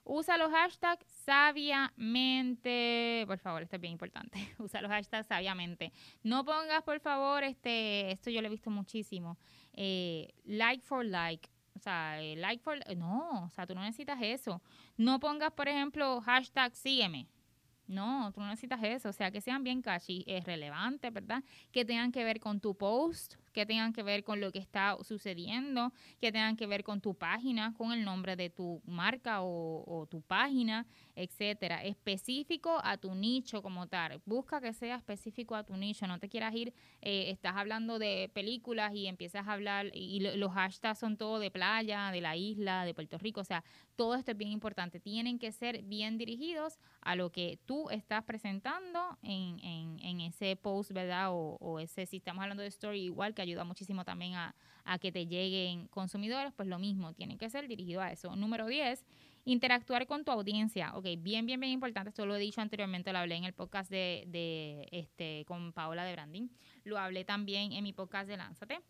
usa 0.04 0.36
los 0.36 0.50
hashtags 0.50 1.06
sabiamente. 1.06 3.24
Por 3.26 3.38
favor, 3.38 3.62
esto 3.62 3.76
es 3.76 3.82
bien 3.82 3.92
importante. 3.92 4.54
usa 4.58 4.82
los 4.82 4.90
hashtags 4.90 5.28
sabiamente. 5.28 5.92
No 6.22 6.44
pongas, 6.44 6.82
por 6.82 6.98
favor, 7.00 7.44
este, 7.44 8.10
esto 8.10 8.30
yo 8.30 8.40
lo 8.40 8.48
he 8.48 8.50
visto 8.50 8.70
muchísimo. 8.70 9.38
Eh, 9.74 10.28
like 10.44 10.84
for 10.84 11.04
like 11.04 11.48
o 11.74 11.78
sea, 11.78 12.20
like 12.36 12.62
for... 12.62 12.78
No, 12.96 13.44
o 13.44 13.50
sea, 13.50 13.66
tú 13.66 13.74
no 13.74 13.82
necesitas 13.82 14.18
eso. 14.20 14.62
No 14.96 15.18
pongas, 15.20 15.52
por 15.52 15.68
ejemplo, 15.68 16.20
hashtag 16.20 16.74
sígueme. 16.74 17.28
No, 17.86 18.32
tú 18.32 18.40
no 18.40 18.48
necesitas 18.48 18.82
eso. 18.82 19.08
O 19.08 19.12
sea, 19.12 19.30
que 19.30 19.40
sean 19.40 19.64
bien 19.64 19.82
catchy, 19.82 20.24
es 20.26 20.44
relevante, 20.44 21.10
¿verdad? 21.10 21.42
Que 21.70 21.84
tengan 21.84 22.12
que 22.12 22.24
ver 22.24 22.40
con 22.40 22.60
tu 22.60 22.74
post, 22.74 23.34
que 23.52 23.66
tengan 23.66 23.92
que 23.92 24.02
ver 24.02 24.24
con 24.24 24.40
lo 24.40 24.50
que 24.50 24.58
está 24.58 24.96
sucediendo, 25.02 25.92
que 26.20 26.32
tengan 26.32 26.56
que 26.56 26.66
ver 26.66 26.82
con 26.82 27.00
tu 27.00 27.14
página, 27.14 27.74
con 27.74 27.92
el 27.92 28.04
nombre 28.04 28.36
de 28.36 28.50
tu 28.50 28.82
marca 28.84 29.38
o, 29.42 30.06
tu 30.10 30.22
página, 30.22 30.86
etcétera. 31.14 31.84
Específico 31.84 32.80
a 32.82 32.96
tu 32.96 33.14
nicho 33.14 33.62
como 33.62 33.86
tal. 33.86 34.20
Busca 34.24 34.60
que 34.60 34.72
sea 34.72 34.96
específico 34.96 35.54
a 35.54 35.64
tu 35.64 35.76
nicho. 35.76 36.06
No 36.06 36.18
te 36.18 36.28
quieras 36.28 36.54
ir, 36.54 36.72
eh, 37.00 37.30
estás 37.30 37.54
hablando 37.56 37.98
de 37.98 38.30
películas 38.32 38.94
y 38.94 39.06
empiezas 39.06 39.46
a 39.46 39.52
hablar 39.52 39.90
y 39.92 40.20
los 40.20 40.52
hashtags 40.52 40.98
son 40.98 41.16
todo 41.16 41.38
de 41.38 41.50
playa, 41.50 42.10
de 42.10 42.20
la 42.20 42.36
isla, 42.36 42.84
de 42.84 42.94
Puerto 42.94 43.18
Rico. 43.18 43.40
O 43.40 43.44
sea, 43.44 43.62
todo 43.96 44.14
esto 44.14 44.32
es 44.32 44.36
bien 44.36 44.50
importante. 44.50 45.00
Tienen 45.00 45.38
que 45.38 45.52
ser 45.52 45.82
bien 45.82 46.18
dirigidos 46.18 46.78
a 47.00 47.14
lo 47.14 47.30
que 47.30 47.58
tú 47.66 47.90
estás 47.90 48.24
presentando 48.24 49.18
en, 49.22 49.58
en, 49.62 50.20
ese 50.20 50.56
post, 50.56 50.92
¿verdad? 50.92 51.32
O, 51.32 51.56
o 51.60 51.78
ese, 51.78 52.06
si 52.06 52.18
estamos 52.18 52.42
hablando 52.42 52.62
de 52.62 52.68
story, 52.68 53.02
igual 53.02 53.34
que 53.34 53.41
ayuda 53.42 53.64
muchísimo 53.64 54.04
también 54.04 54.34
a, 54.34 54.54
que 55.00 55.12
te 55.12 55.26
lleguen 55.26 55.86
consumidores, 55.88 56.52
pues 56.54 56.68
lo 56.68 56.78
mismo, 56.78 57.12
tiene 57.12 57.36
que 57.38 57.48
ser 57.48 57.68
dirigido 57.68 58.00
a 58.00 58.10
eso. 58.10 58.34
Número 58.34 58.66
10, 58.66 59.04
interactuar 59.44 60.06
con 60.06 60.24
tu 60.24 60.32
audiencia. 60.32 60.92
Ok, 60.96 61.06
bien, 61.18 61.46
bien, 61.46 61.60
bien 61.60 61.72
importante. 61.72 62.10
Esto 62.10 62.26
lo 62.26 62.34
he 62.34 62.40
dicho 62.40 62.60
anteriormente, 62.60 63.12
lo 63.12 63.18
hablé 63.18 63.36
en 63.36 63.44
el 63.44 63.52
podcast 63.52 63.90
de, 63.90 64.24
de 64.26 64.88
este 64.90 65.44
con 65.46 65.72
Paola 65.72 66.04
de 66.04 66.12
Branding. 66.12 66.48
Lo 66.84 66.98
hablé 66.98 67.24
también 67.24 67.72
en 67.72 67.84
mi 67.84 67.92
podcast 67.92 68.28
de 68.28 68.36
Lánzate. 68.36 68.80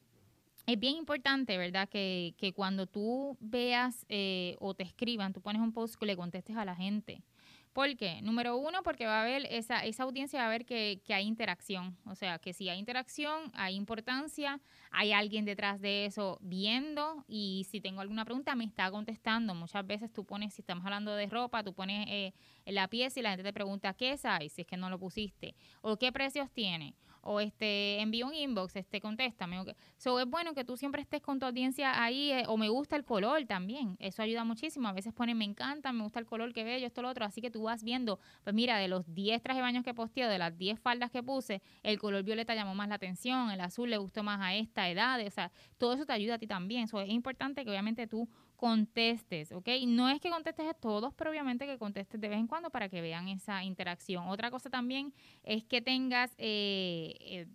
Es 0.67 0.79
bien 0.79 0.97
importante, 0.97 1.59
¿verdad? 1.59 1.89
Que, 1.89 2.35
que 2.39 2.53
cuando 2.53 2.87
tú 2.87 3.37
veas 3.41 4.07
eh, 4.09 4.57
o 4.61 4.75
te 4.75 4.85
escriban, 4.85 5.33
tú 5.33 5.41
pones 5.41 5.61
un 5.61 5.73
post 5.73 5.97
que 5.97 6.07
le 6.07 6.17
contestes 6.17 6.57
a 6.57 6.65
la 6.65 6.77
gente. 6.77 7.23
¿Por 7.73 7.97
qué? 7.97 8.21
Número 8.21 8.59
uno, 8.59 8.83
porque 8.83 9.07
va 9.07 9.21
a 9.21 9.23
haber 9.23 9.47
esa, 9.51 9.85
esa 9.87 10.03
audiencia 10.03 10.41
va 10.41 10.47
a 10.47 10.51
ver 10.51 10.67
que, 10.67 11.01
que, 11.05 11.15
hay 11.15 11.27
interacción. 11.27 11.97
O 12.05 12.15
sea, 12.15 12.39
que 12.39 12.53
si 12.53 12.69
hay 12.69 12.79
interacción, 12.79 13.51
hay 13.55 13.77
importancia, 13.77 14.61
hay 14.91 15.13
alguien 15.13 15.47
detrás 15.47 15.81
de 15.81 16.05
eso 16.05 16.39
viendo 16.43 17.25
y 17.27 17.67
si 17.71 17.81
tengo 17.81 18.03
alguna 18.03 18.27
pregunta 18.27 18.55
me 18.55 18.65
está 18.65 18.91
contestando. 18.91 19.55
Muchas 19.55 19.87
veces 19.87 20.13
tú 20.13 20.27
pones, 20.27 20.53
si 20.53 20.61
estamos 20.61 20.85
hablando 20.85 21.15
de 21.17 21.27
ropa, 21.29 21.65
tú 21.65 21.73
pones 21.73 22.07
eh, 22.11 22.35
la 22.67 22.89
pieza 22.89 23.21
y 23.21 23.23
la 23.23 23.31
gente 23.31 23.45
te 23.45 23.55
pregunta 23.55 23.95
qué 23.95 24.13
es 24.13 24.27
ahí, 24.27 24.51
si 24.51 24.61
es 24.63 24.67
que 24.67 24.77
no 24.77 24.91
lo 24.91 24.99
pusiste, 24.99 25.55
o 25.81 25.97
qué 25.97 26.13
precios 26.13 26.51
tiene, 26.51 26.95
o 27.23 27.41
este 27.41 28.01
envío 28.01 28.27
un 28.27 28.35
inbox, 28.35 28.77
este 28.77 29.01
contéstame. 29.01 29.61
Okay. 29.61 29.75
So, 29.97 30.21
es 30.21 30.27
bueno 30.27 30.55
que 30.55 30.65
tú 30.65 30.77
siempre 30.77 31.01
estés 31.01 31.23
con 31.23 31.39
tu 31.39 31.47
audiencia 31.47 32.03
ahí, 32.03 32.33
eh, 32.33 32.45
o 32.49 32.57
me 32.57 32.69
gusta 32.69 32.97
el 32.97 33.05
color 33.05 33.45
también. 33.47 33.97
Eso 33.99 34.23
ayuda 34.23 34.45
muchísimo. 34.45 34.89
A 34.89 34.93
veces 34.93 35.13
ponen 35.13 35.39
me 35.39 35.45
encanta, 35.45 35.93
me 35.93 36.03
gusta 36.03 36.21
el 36.21 36.27
color 36.27 36.53
que 36.53 36.65
veo, 36.65 36.85
esto, 36.85 37.03
lo 37.03 37.09
otro. 37.09 37.25
Así 37.25 37.41
que 37.41 37.51
tú 37.51 37.63
vas 37.65 37.83
viendo, 37.83 38.19
pues 38.45 38.55
mira, 38.55 38.77
de 38.77 38.89
los 38.89 39.13
10 39.15 39.43
trajes 39.43 39.59
de 39.59 39.63
baños 39.63 39.85
que 39.85 39.95
posteo, 39.95 40.29
de 40.29 40.39
las 40.39 40.57
10 40.59 40.79
faldas 40.81 41.11
que 41.11 41.23
puse, 41.23 41.63
el 41.83 41.99
color 41.99 42.25
violeta 42.25 42.55
llamó 42.55 42.75
más 42.75 42.89
la 42.89 42.97
atención, 42.97 43.51
el 43.51 43.61
azul 43.61 43.89
le 43.91 43.97
gustó 43.99 44.23
más 44.23 44.41
a 44.41 44.55
esta 44.55 44.89
edad. 44.89 45.25
O 45.25 45.31
sea, 45.31 45.53
todo 45.79 45.95
eso 45.95 46.05
te 46.05 46.13
ayuda 46.13 46.35
a 46.35 46.39
ti 46.39 46.47
también. 46.47 46.89
So, 46.89 47.01
es 47.01 47.11
importante 47.11 47.65
que 47.65 47.71
obviamente 47.71 48.07
tú 48.07 48.29
contestes, 48.63 49.51
¿ok? 49.51 49.69
No 49.89 50.09
es 50.09 50.21
que 50.21 50.31
contestes 50.31 50.69
a 50.69 50.73
todos, 50.73 51.13
pero 51.15 51.31
obviamente 51.31 51.67
que 51.67 51.79
contestes 51.79 52.21
de 52.21 52.29
vez 52.29 52.39
en 52.39 52.47
cuando 52.47 52.71
para 52.71 52.89
que 52.89 53.01
vean 53.01 53.27
esa 53.27 53.65
interacción. 53.65 54.29
Otra 54.29 54.53
cosa 54.53 54.71
también 54.71 55.13
es 55.43 55.65
que 55.65 55.83
tengas 55.83 56.31
eh, 56.39 57.17
eh, 57.19 57.49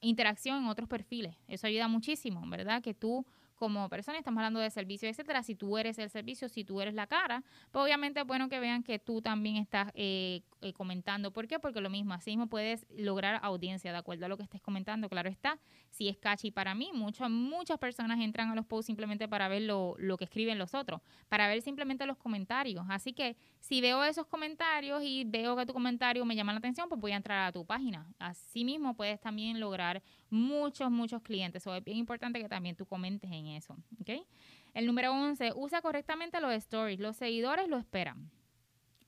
interacción 0.00 0.62
en 0.62 0.68
otros 0.68 0.88
perfiles. 0.88 1.34
Eso 1.48 1.66
ayuda 1.66 1.88
muchísimo, 1.88 2.40
¿verdad? 2.48 2.82
Que 2.82 2.94
tú 2.94 3.26
como 3.54 3.88
persona, 3.88 4.18
estamos 4.18 4.40
hablando 4.40 4.60
de 4.60 4.70
servicio, 4.70 5.08
etcétera. 5.08 5.42
Si 5.42 5.54
tú 5.54 5.78
eres 5.78 5.98
el 5.98 6.10
servicio, 6.10 6.48
si 6.48 6.64
tú 6.64 6.80
eres 6.80 6.94
la 6.94 7.06
cara, 7.06 7.42
pues 7.70 7.84
obviamente 7.84 8.20
es 8.20 8.26
bueno 8.26 8.48
que 8.48 8.60
vean 8.60 8.82
que 8.82 8.98
tú 8.98 9.22
también 9.22 9.56
estás 9.56 9.90
eh, 9.94 10.42
eh, 10.60 10.72
comentando. 10.72 11.32
¿Por 11.32 11.46
qué? 11.46 11.58
Porque 11.58 11.80
lo 11.80 11.90
mismo, 11.90 12.14
así 12.14 12.30
mismo 12.30 12.48
puedes 12.48 12.86
lograr 12.96 13.40
audiencia 13.42 13.92
de 13.92 13.98
acuerdo 13.98 14.26
a 14.26 14.28
lo 14.28 14.36
que 14.36 14.42
estés 14.42 14.60
comentando. 14.60 15.08
Claro 15.08 15.28
está, 15.28 15.58
si 15.90 16.08
es 16.08 16.16
catchy 16.16 16.50
para 16.50 16.74
mí, 16.74 16.90
muchas, 16.92 17.30
muchas 17.30 17.78
personas 17.78 18.20
entran 18.20 18.50
a 18.50 18.54
los 18.54 18.66
posts 18.66 18.86
simplemente 18.86 19.28
para 19.28 19.48
ver 19.48 19.62
lo, 19.62 19.94
lo 19.98 20.16
que 20.16 20.24
escriben 20.24 20.58
los 20.58 20.74
otros, 20.74 21.00
para 21.28 21.48
ver 21.48 21.62
simplemente 21.62 22.06
los 22.06 22.16
comentarios. 22.16 22.84
Así 22.88 23.12
que 23.12 23.36
si 23.60 23.80
veo 23.80 24.04
esos 24.04 24.26
comentarios 24.26 25.02
y 25.02 25.24
veo 25.24 25.56
que 25.56 25.66
tu 25.66 25.72
comentario 25.72 26.24
me 26.24 26.36
llama 26.36 26.52
la 26.52 26.58
atención, 26.58 26.88
pues 26.88 27.00
voy 27.00 27.12
a 27.12 27.16
entrar 27.16 27.46
a 27.48 27.52
tu 27.52 27.64
página. 27.64 28.06
Así 28.18 28.64
mismo 28.64 28.94
puedes 28.94 29.20
también 29.20 29.60
lograr 29.60 30.02
muchos, 30.34 30.90
muchos 30.90 31.22
clientes. 31.22 31.62
Eso 31.62 31.74
es 31.74 31.84
bien 31.84 31.96
importante 31.96 32.40
que 32.40 32.48
también 32.48 32.76
tú 32.76 32.84
comentes 32.84 33.30
en 33.30 33.46
eso. 33.46 33.76
¿okay? 34.00 34.26
El 34.74 34.86
número 34.86 35.12
11, 35.12 35.52
usa 35.54 35.80
correctamente 35.80 36.40
los 36.40 36.52
stories. 36.52 36.98
Los 37.00 37.16
seguidores 37.16 37.68
lo 37.68 37.78
esperan. 37.78 38.30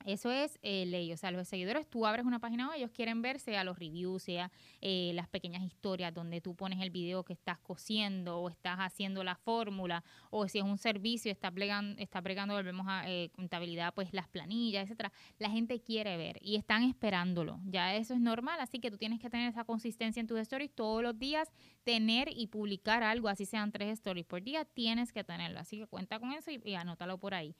Eso 0.06 0.30
es 0.30 0.56
eh, 0.62 0.86
ley, 0.86 1.12
o 1.12 1.16
sea, 1.16 1.32
los 1.32 1.48
seguidores, 1.48 1.84
tú 1.88 2.06
abres 2.06 2.24
una 2.24 2.38
página 2.38 2.68
web, 2.68 2.76
ellos 2.76 2.92
quieren 2.92 3.22
ver, 3.22 3.40
sea 3.40 3.64
los 3.64 3.76
reviews, 3.76 4.22
sea 4.22 4.52
eh, 4.80 5.10
las 5.14 5.28
pequeñas 5.28 5.64
historias 5.64 6.14
donde 6.14 6.40
tú 6.40 6.54
pones 6.54 6.80
el 6.80 6.90
video 6.90 7.24
que 7.24 7.32
estás 7.32 7.58
cosiendo 7.58 8.38
o 8.38 8.48
estás 8.48 8.76
haciendo 8.78 9.24
la 9.24 9.34
fórmula, 9.34 10.04
o 10.30 10.46
si 10.46 10.58
es 10.58 10.64
un 10.64 10.78
servicio, 10.78 11.32
está 11.32 11.50
plegando, 11.50 12.00
está 12.00 12.22
pregando, 12.22 12.54
volvemos 12.54 12.86
a 12.88 13.10
eh, 13.10 13.30
contabilidad, 13.34 13.92
pues 13.94 14.12
las 14.12 14.28
planillas, 14.28 14.84
etcétera. 14.84 15.12
La 15.40 15.50
gente 15.50 15.80
quiere 15.80 16.16
ver 16.16 16.38
y 16.40 16.54
están 16.54 16.84
esperándolo. 16.84 17.58
Ya 17.64 17.96
eso 17.96 18.14
es 18.14 18.20
normal, 18.20 18.60
así 18.60 18.78
que 18.78 18.92
tú 18.92 18.98
tienes 18.98 19.18
que 19.18 19.28
tener 19.28 19.48
esa 19.48 19.64
consistencia 19.64 20.20
en 20.20 20.28
tus 20.28 20.38
stories 20.38 20.70
todos 20.72 21.02
los 21.02 21.18
días, 21.18 21.50
tener 21.82 22.28
y 22.30 22.46
publicar 22.46 23.02
algo, 23.02 23.26
así 23.26 23.44
sean 23.44 23.72
tres 23.72 23.88
stories 23.94 24.24
por 24.24 24.40
día, 24.40 24.64
tienes 24.64 25.10
que 25.10 25.24
tenerlo. 25.24 25.58
Así 25.58 25.78
que 25.78 25.88
cuenta 25.88 26.20
con 26.20 26.30
eso 26.30 26.52
y 26.52 26.74
anótalo 26.76 27.18
por 27.18 27.34
ahí. 27.34 27.56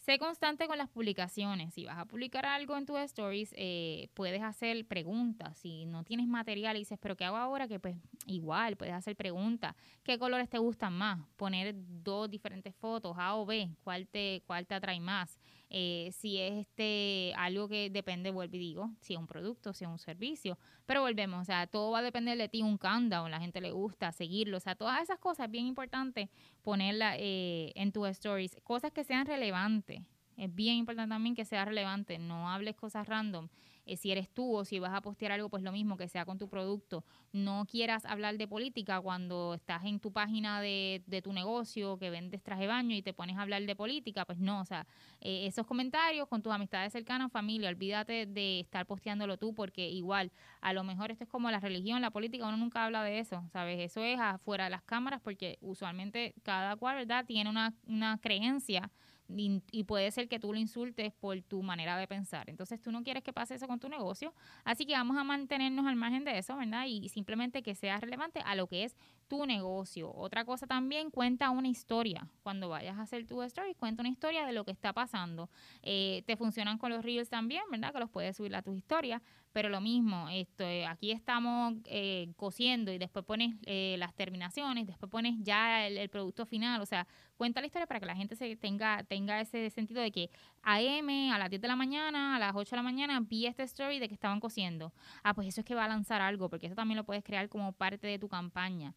Sé 0.00 0.18
constante 0.18 0.66
con 0.66 0.78
las 0.78 0.88
publicaciones. 0.88 1.74
Si 1.74 1.84
vas 1.84 1.98
a 1.98 2.06
publicar 2.06 2.46
algo 2.46 2.74
en 2.78 2.86
tus 2.86 2.98
stories, 3.00 3.52
eh, 3.54 4.08
puedes 4.14 4.42
hacer 4.42 4.86
preguntas. 4.86 5.58
Si 5.58 5.84
no 5.84 6.04
tienes 6.04 6.26
material 6.26 6.76
y 6.76 6.80
dices, 6.80 6.98
pero 6.98 7.16
¿qué 7.16 7.26
hago 7.26 7.36
ahora? 7.36 7.68
Que 7.68 7.78
pues 7.78 7.96
igual, 8.26 8.76
puedes 8.76 8.94
hacer 8.94 9.14
preguntas. 9.14 9.74
¿Qué 10.02 10.18
colores 10.18 10.48
te 10.48 10.56
gustan 10.56 10.94
más? 10.94 11.20
Poner 11.36 11.74
dos 11.76 12.30
diferentes 12.30 12.74
fotos, 12.76 13.14
A 13.18 13.34
o 13.36 13.44
B, 13.44 13.70
¿cuál 13.84 14.08
te, 14.08 14.42
cuál 14.46 14.66
te 14.66 14.74
atrae 14.74 15.00
más? 15.00 15.38
Eh, 15.72 16.10
si 16.12 16.38
es 16.38 16.66
este 16.66 17.32
algo 17.36 17.68
que 17.68 17.90
depende, 17.90 18.32
vuelvo 18.32 18.56
y 18.56 18.58
digo, 18.58 18.90
si 19.00 19.14
es 19.14 19.20
un 19.20 19.28
producto, 19.28 19.72
si 19.72 19.84
es 19.84 19.90
un 19.90 20.00
servicio. 20.00 20.58
Pero 20.84 21.02
volvemos, 21.02 21.42
o 21.42 21.44
sea, 21.44 21.68
todo 21.68 21.92
va 21.92 22.00
a 22.00 22.02
depender 22.02 22.36
de 22.36 22.48
ti, 22.48 22.62
un 22.62 22.76
countdown, 22.76 23.30
la 23.30 23.38
gente 23.38 23.60
le 23.60 23.70
gusta 23.70 24.10
seguirlo, 24.10 24.56
o 24.56 24.60
sea, 24.60 24.74
todas 24.74 25.00
esas 25.00 25.20
cosas 25.20 25.48
bien 25.48 25.66
importante 25.66 26.28
ponerla 26.62 27.14
eh, 27.16 27.72
en 27.76 27.92
tus 27.92 28.08
stories, 28.08 28.56
cosas 28.64 28.90
que 28.90 29.04
sean 29.04 29.26
relevantes. 29.26 30.02
Es 30.36 30.52
bien 30.52 30.76
importante 30.76 31.10
también 31.10 31.36
que 31.36 31.44
sea 31.44 31.64
relevante, 31.64 32.18
no 32.18 32.50
hables 32.50 32.74
cosas 32.74 33.06
random. 33.06 33.48
Eh, 33.90 33.96
si 33.96 34.12
eres 34.12 34.28
tú 34.28 34.54
o 34.56 34.64
si 34.64 34.78
vas 34.78 34.92
a 34.94 35.00
postear 35.00 35.32
algo, 35.32 35.48
pues 35.48 35.64
lo 35.64 35.72
mismo, 35.72 35.96
que 35.96 36.06
sea 36.06 36.24
con 36.24 36.38
tu 36.38 36.48
producto. 36.48 37.04
No 37.32 37.66
quieras 37.68 38.04
hablar 38.04 38.36
de 38.38 38.46
política 38.46 39.00
cuando 39.00 39.54
estás 39.54 39.84
en 39.84 39.98
tu 39.98 40.12
página 40.12 40.60
de, 40.60 41.02
de 41.06 41.22
tu 41.22 41.32
negocio, 41.32 41.98
que 41.98 42.08
vendes 42.08 42.40
traje 42.40 42.68
baño 42.68 42.94
y 42.94 43.02
te 43.02 43.12
pones 43.12 43.36
a 43.36 43.42
hablar 43.42 43.62
de 43.62 43.74
política, 43.74 44.24
pues 44.24 44.38
no, 44.38 44.60
o 44.60 44.64
sea, 44.64 44.86
eh, 45.20 45.46
esos 45.48 45.66
comentarios 45.66 46.28
con 46.28 46.40
tus 46.40 46.52
amistades 46.52 46.92
cercanas, 46.92 47.32
familia, 47.32 47.68
olvídate 47.68 48.26
de 48.26 48.60
estar 48.60 48.86
posteándolo 48.86 49.38
tú, 49.38 49.54
porque 49.54 49.88
igual, 49.88 50.30
a 50.60 50.72
lo 50.72 50.84
mejor 50.84 51.10
esto 51.10 51.24
es 51.24 51.30
como 51.30 51.50
la 51.50 51.58
religión, 51.58 52.00
la 52.00 52.12
política, 52.12 52.46
uno 52.46 52.56
nunca 52.56 52.84
habla 52.84 53.02
de 53.02 53.18
eso, 53.18 53.42
¿sabes? 53.52 53.80
Eso 53.80 54.04
es 54.04 54.20
afuera 54.20 54.64
de 54.64 54.70
las 54.70 54.82
cámaras, 54.82 55.20
porque 55.20 55.58
usualmente 55.62 56.34
cada 56.44 56.76
cual, 56.76 56.94
¿verdad?, 56.94 57.24
tiene 57.26 57.50
una, 57.50 57.74
una 57.88 58.18
creencia 58.18 58.88
y, 59.36 59.84
puede 59.84 60.10
ser 60.10 60.28
que 60.28 60.38
tú 60.38 60.52
lo 60.52 60.58
insultes 60.58 61.12
por 61.12 61.40
tu 61.42 61.62
manera 61.62 61.96
de 61.96 62.06
pensar. 62.06 62.48
Entonces 62.48 62.80
tú 62.80 62.92
no 62.92 63.02
quieres 63.02 63.22
que 63.22 63.32
pase 63.32 63.54
eso 63.54 63.66
con 63.66 63.80
tu 63.80 63.88
negocio, 63.88 64.34
así 64.64 64.86
que 64.86 64.92
vamos 64.92 65.16
a 65.16 65.24
mantenernos 65.24 65.86
al 65.86 65.96
margen 65.96 66.24
de 66.24 66.38
eso, 66.38 66.56
¿verdad? 66.56 66.86
Y 66.86 67.08
simplemente 67.08 67.62
que 67.62 67.74
sea 67.74 67.98
relevante 67.98 68.40
a 68.40 68.54
lo 68.54 68.66
que 68.66 68.84
es 68.84 68.96
tu 69.30 69.46
negocio. 69.46 70.12
Otra 70.12 70.44
cosa 70.44 70.66
también, 70.66 71.10
cuenta 71.10 71.50
una 71.50 71.68
historia. 71.68 72.28
Cuando 72.42 72.68
vayas 72.68 72.98
a 72.98 73.02
hacer 73.02 73.26
tu 73.26 73.40
story, 73.44 73.74
cuenta 73.74 74.02
una 74.02 74.10
historia 74.10 74.44
de 74.44 74.52
lo 74.52 74.64
que 74.64 74.72
está 74.72 74.92
pasando. 74.92 75.48
Eh, 75.82 76.24
te 76.26 76.36
funcionan 76.36 76.78
con 76.78 76.90
los 76.90 77.04
reels 77.04 77.30
también, 77.30 77.62
¿verdad? 77.70 77.92
Que 77.92 78.00
los 78.00 78.10
puedes 78.10 78.36
subir 78.36 78.54
a 78.56 78.62
tus 78.62 78.76
historias, 78.76 79.22
pero 79.52 79.68
lo 79.68 79.80
mismo, 79.80 80.28
esto, 80.28 80.62
eh, 80.62 80.86
aquí 80.86 81.10
estamos 81.10 81.74
eh, 81.86 82.32
cosiendo 82.36 82.92
y 82.92 82.98
después 82.98 83.24
pones 83.24 83.56
eh, 83.66 83.96
las 83.98 84.14
terminaciones, 84.14 84.86
después 84.86 85.10
pones 85.10 85.34
ya 85.42 85.86
el, 85.86 86.08
producto 86.08 86.46
final, 86.46 86.80
o 86.80 86.86
sea, 86.86 87.06
cuenta 87.36 87.60
la 87.60 87.66
historia 87.66 87.86
para 87.86 87.98
que 87.98 88.06
la 88.06 88.14
gente 88.14 88.36
se 88.36 88.54
tenga, 88.56 89.02
tenga 89.04 89.40
ese 89.40 89.70
sentido 89.70 90.02
de 90.02 90.12
que 90.12 90.30
AM 90.62 91.32
a 91.32 91.38
las 91.38 91.50
10 91.50 91.62
de 91.62 91.68
la 91.68 91.74
mañana, 91.74 92.36
a 92.36 92.38
las 92.38 92.54
8 92.54 92.70
de 92.70 92.76
la 92.76 92.82
mañana, 92.82 93.20
vi 93.20 93.46
esta 93.46 93.64
story 93.64 93.98
de 93.98 94.08
que 94.08 94.14
estaban 94.14 94.38
cosiendo. 94.38 94.92
Ah, 95.24 95.34
pues 95.34 95.48
eso 95.48 95.62
es 95.62 95.64
que 95.64 95.74
va 95.74 95.84
a 95.84 95.88
lanzar 95.88 96.20
algo, 96.20 96.48
porque 96.48 96.66
eso 96.66 96.76
también 96.76 96.96
lo 96.96 97.04
puedes 97.04 97.24
crear 97.24 97.48
como 97.48 97.72
parte 97.72 98.06
de 98.06 98.18
tu 98.20 98.28
campaña. 98.28 98.94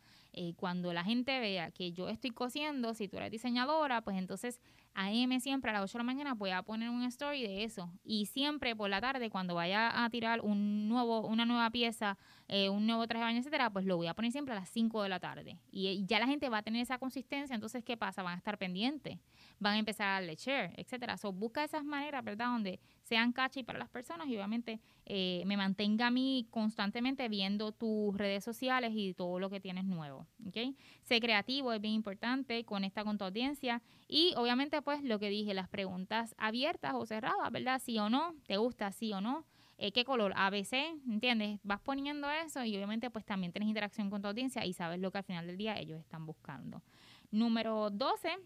Cuando 0.58 0.94
la 0.94 1.04
gente 1.04 1.40
vea 1.40 1.72
que 1.72 1.92
yo 1.92 2.10
estoy 2.10 2.32
cosiendo, 2.32 2.94
si 2.94 3.08
tú 3.08 3.18
eres 3.18 3.32
diseñadora, 3.32 4.02
pues 4.02 4.18
entonces 4.18 4.60
AM 4.96 5.40
siempre 5.40 5.72
a 5.72 5.74
las 5.74 5.84
8 5.84 5.94
de 5.94 6.00
la 6.00 6.04
mañana 6.04 6.34
voy 6.34 6.52
a 6.52 6.62
poner 6.62 6.90
un 6.90 7.04
story 7.04 7.42
de 7.42 7.64
eso. 7.64 7.92
Y 8.04 8.28
siempre 8.28 8.76
por 8.76 8.90
la 8.90 9.02
tarde, 9.02 9.30
cuando 9.30 9.56
vaya 9.56 10.04
a 10.04 10.10
tirar 10.10 10.42
un 10.42 10.88
nuevo, 10.88 11.28
una 11.28 11.46
nueva 11.46 11.70
pieza, 11.70 12.18
eh, 12.48 12.70
un 12.70 12.86
nuevo 12.86 13.08
traje 13.08 13.22
de 13.22 13.26
baño, 13.26 13.40
etcétera, 13.40 13.70
pues 13.70 13.86
lo 13.86 13.98
voy 13.98 14.08
a 14.08 14.14
poner 14.14 14.32
siempre 14.32 14.54
a 14.54 14.60
las 14.60 14.70
5 14.70 15.04
de 15.04 15.10
la 15.10 15.20
tarde. 15.20 15.58
Y, 15.72 16.06
ya 16.06 16.20
la 16.20 16.28
gente 16.28 16.50
va 16.50 16.60
a 16.60 16.64
tener 16.64 16.82
esa 16.82 16.98
consistencia, 16.98 17.56
entonces, 17.56 17.84
¿qué 17.84 17.98
pasa? 17.98 18.24
Van 18.24 18.36
a 18.36 18.38
estar 18.38 18.58
pendientes, 18.58 19.20
van 19.60 19.74
a 19.74 19.80
empezar 19.80 20.08
a 20.08 20.12
darle 20.14 20.36
share, 20.36 20.74
etcétera. 20.78 21.18
So, 21.18 21.32
busca 21.32 21.64
esas 21.64 21.84
maneras, 21.84 22.24
¿verdad? 22.24 22.48
Donde 22.48 22.80
sean 23.04 23.32
catchy 23.32 23.64
para 23.64 23.80
las 23.80 23.90
personas 23.90 24.28
y 24.28 24.36
obviamente 24.36 24.80
eh, 25.06 25.44
me 25.46 25.58
mantenga 25.58 26.08
a 26.08 26.12
mí 26.12 26.48
constantemente 26.52 27.28
viendo 27.30 27.72
tus 27.72 28.16
redes 28.18 28.44
sociales 28.44 28.92
y 28.96 29.14
todo 29.14 29.40
lo 29.40 29.50
que 29.50 29.60
tienes 29.60 29.86
nuevo, 29.86 30.28
¿ok? 30.48 30.76
Sé 31.02 31.20
creativo, 31.20 31.74
es 31.74 31.82
bien 31.82 31.94
importante, 31.96 32.64
conecta 32.66 33.04
con 33.04 33.18
tu 33.18 33.26
audiencia 33.26 33.82
y 34.14 34.36
obviamente 34.36 34.80
pues 34.84 35.04
lo 35.04 35.18
que 35.18 35.28
dije, 35.28 35.56
las 35.56 35.68
preguntas 35.68 36.36
abiertas 36.38 36.94
o 36.94 37.04
cerradas, 37.04 37.52
¿verdad? 37.52 37.82
Sí 37.84 37.98
o 37.98 38.12
no, 38.12 38.36
te 38.46 38.58
gusta, 38.58 38.92
sí 38.92 39.12
o 39.12 39.22
no. 39.22 39.44
Eh, 39.80 39.92
¿Qué 39.92 40.06
color? 40.06 40.34
ABC, 40.36 40.74
¿entiendes? 41.10 41.60
Vas 41.64 41.82
poniendo 41.82 42.30
eso 42.30 42.64
y 42.64 42.76
obviamente 42.76 43.10
pues 43.10 43.26
también 43.26 43.52
tienes 43.52 43.70
interacción 43.70 44.12
con 44.12 44.22
tu 44.22 44.28
audiencia 44.28 44.68
y 44.68 44.74
sabes 44.74 45.00
lo 45.00 45.10
que 45.10 45.18
al 45.18 45.24
final 45.24 45.48
del 45.48 45.58
día 45.58 45.80
ellos 45.80 46.00
están 46.00 46.28
buscando. 46.28 46.84
Número 47.32 47.90
12 47.90 48.38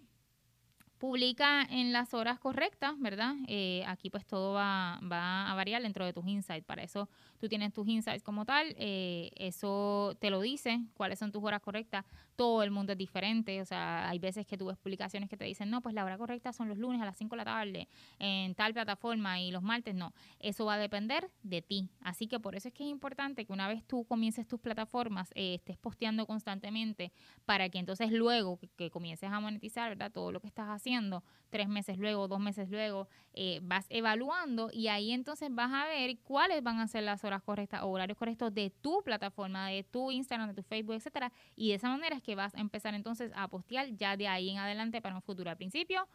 publica 1.00 1.64
en 1.64 1.92
las 1.92 2.14
horas 2.14 2.40
correctas, 2.40 2.98
¿verdad? 2.98 3.36
Eh, 3.50 3.84
aquí 3.88 4.10
pues 4.10 4.26
todo 4.26 4.54
va, 4.54 5.02
va, 5.04 5.52
a 5.52 5.56
variar 5.56 5.82
dentro 5.82 6.06
de 6.06 6.14
tus 6.14 6.26
insights. 6.26 6.66
Para 6.66 6.84
eso 6.84 7.10
tú 7.39 7.47
tienes 7.47 7.73
tus 7.73 7.88
insights 7.88 8.23
como 8.23 8.45
tal, 8.45 8.76
eh, 8.78 9.32
eso 9.36 10.15
te 10.19 10.30
lo 10.30 10.41
dice, 10.41 10.82
cuáles 10.93 11.19
son 11.19 11.32
tus 11.32 11.43
horas 11.43 11.62
correctas. 11.62 12.06
Todo 12.36 12.62
el 12.62 12.69
mundo 12.69 12.91
es 12.91 12.97
diferente, 12.97 13.62
o 13.62 13.65
sea, 13.65 14.08
hay 14.10 14.19
veces 14.19 14.45
que 14.45 14.58
tú 14.58 14.67
ves 14.67 14.78
publicaciones 14.78 15.28
que 15.30 15.38
te 15.38 15.45
dicen, 15.45 15.71
no, 15.71 15.82
pues 15.82 15.95
la 15.95 16.06
hora 16.06 16.17
correcta 16.17 16.54
son 16.54 16.69
los 16.69 16.78
lunes 16.78 17.02
a 17.02 17.06
las 17.06 17.17
5 17.17 17.36
de 17.36 17.38
la 17.38 17.45
tarde 17.45 17.88
en 18.19 18.54
tal 18.54 18.73
plataforma 18.73 19.39
y 19.39 19.52
los 19.52 19.63
martes 19.63 19.95
no. 19.95 20.13
Eso 20.39 20.65
va 20.65 20.76
a 20.76 20.78
depender 20.78 21.32
de 21.41 21.62
ti. 21.62 21.89
Así 22.02 22.28
que 22.28 22.39
por 22.39 22.56
eso 22.56 22.67
es 22.67 22.73
que 22.73 22.84
es 22.84 22.89
importante 22.89 23.45
que 23.45 23.54
una 23.54 23.67
vez 23.67 23.84
tú 23.86 24.06
comiences 24.06 24.47
tus 24.47 24.60
plataformas, 24.60 25.32
eh, 25.34 25.56
estés 25.56 25.78
posteando 25.78 26.28
constantemente 26.28 27.12
para 27.45 27.69
que 27.69 27.80
entonces 27.80 28.12
luego 28.12 28.60
que, 28.78 28.91
comiences 28.91 29.32
a 29.32 29.39
monetizar, 29.39 29.89
¿verdad? 29.89 30.12
Todo 30.12 30.32
lo 30.32 30.39
que 30.39 30.47
estás 30.47 30.69
haciendo 30.69 31.23
tres 31.50 31.67
meses 31.67 31.97
luego, 31.97 32.28
dos 32.28 32.39
meses 32.39 32.69
luego, 32.69 33.08
eh, 33.34 33.60
vas 33.63 33.86
evaluando 33.89 34.69
y 34.71 34.88
ahí 34.88 35.12
entonces 35.12 35.50
vas 35.54 35.71
a 35.71 35.86
ver 35.88 36.17
cuáles 36.19 36.63
van 36.63 36.80
a 36.80 36.88
ser 36.88 37.04
las 37.04 37.21
horas 37.28 37.44
correctas 37.44 37.84
o 37.84 37.88
horarios 37.88 38.18
correctos 38.18 38.54
de 38.54 38.70
tu 38.70 39.02
plataforma, 39.04 39.68
de 39.68 39.84
tu 39.84 40.12
Instagram, 40.12 40.50
de 40.50 40.56
tu 40.56 40.63
Facebook, 40.63 40.96
etcétera. 40.96 41.32
Y 41.56 41.70
de 41.70 41.76
esa 41.76 41.90
manera 41.90 42.16
es 42.16 42.24
que 42.24 42.36
vas 42.36 42.56
a 42.56 42.60
empezar 42.60 42.94
entonces 42.94 43.32
a 43.36 43.48
postear 43.48 43.90
ya 43.96 44.18
de 44.18 44.28
ahí 44.28 44.50
en 44.50 44.58
adelante 44.58 45.02
para 45.02 45.16
un 45.16 45.22
futuro. 45.22 45.50
Al 45.50 45.58
principio, 45.58 46.08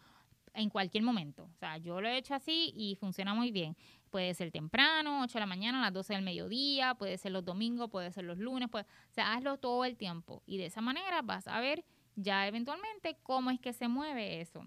en 0.54 0.68
cualquier 0.68 1.04
momento. 1.04 1.44
O 1.44 1.56
sea, 1.58 1.78
yo 1.78 2.00
lo 2.00 2.08
he 2.08 2.16
hecho 2.16 2.34
así 2.34 2.72
y 2.76 2.96
funciona 2.96 3.34
muy 3.34 3.50
bien. 3.50 3.76
Puede 4.10 4.34
ser 4.34 4.50
temprano, 4.50 5.22
8 5.22 5.34
de 5.34 5.40
la 5.40 5.46
mañana, 5.46 5.80
las 5.80 5.92
12 5.92 6.14
del 6.14 6.22
mediodía, 6.22 6.94
puede 6.94 7.16
ser 7.18 7.32
los 7.32 7.44
domingos, 7.44 7.90
puede 7.90 8.12
ser 8.12 8.24
los 8.24 8.38
lunes, 8.38 8.68
puede, 8.68 8.84
o 8.84 9.12
sea, 9.12 9.34
hazlo 9.34 9.58
todo 9.58 9.84
el 9.84 9.96
tiempo. 9.96 10.42
Y 10.46 10.58
de 10.58 10.66
esa 10.66 10.80
manera 10.80 11.22
vas 11.22 11.48
a 11.48 11.60
ver 11.60 11.84
ya 12.14 12.46
eventualmente 12.46 13.16
cómo 13.22 13.50
es 13.50 13.60
que 13.60 13.72
se 13.72 13.88
mueve 13.88 14.40
eso. 14.40 14.64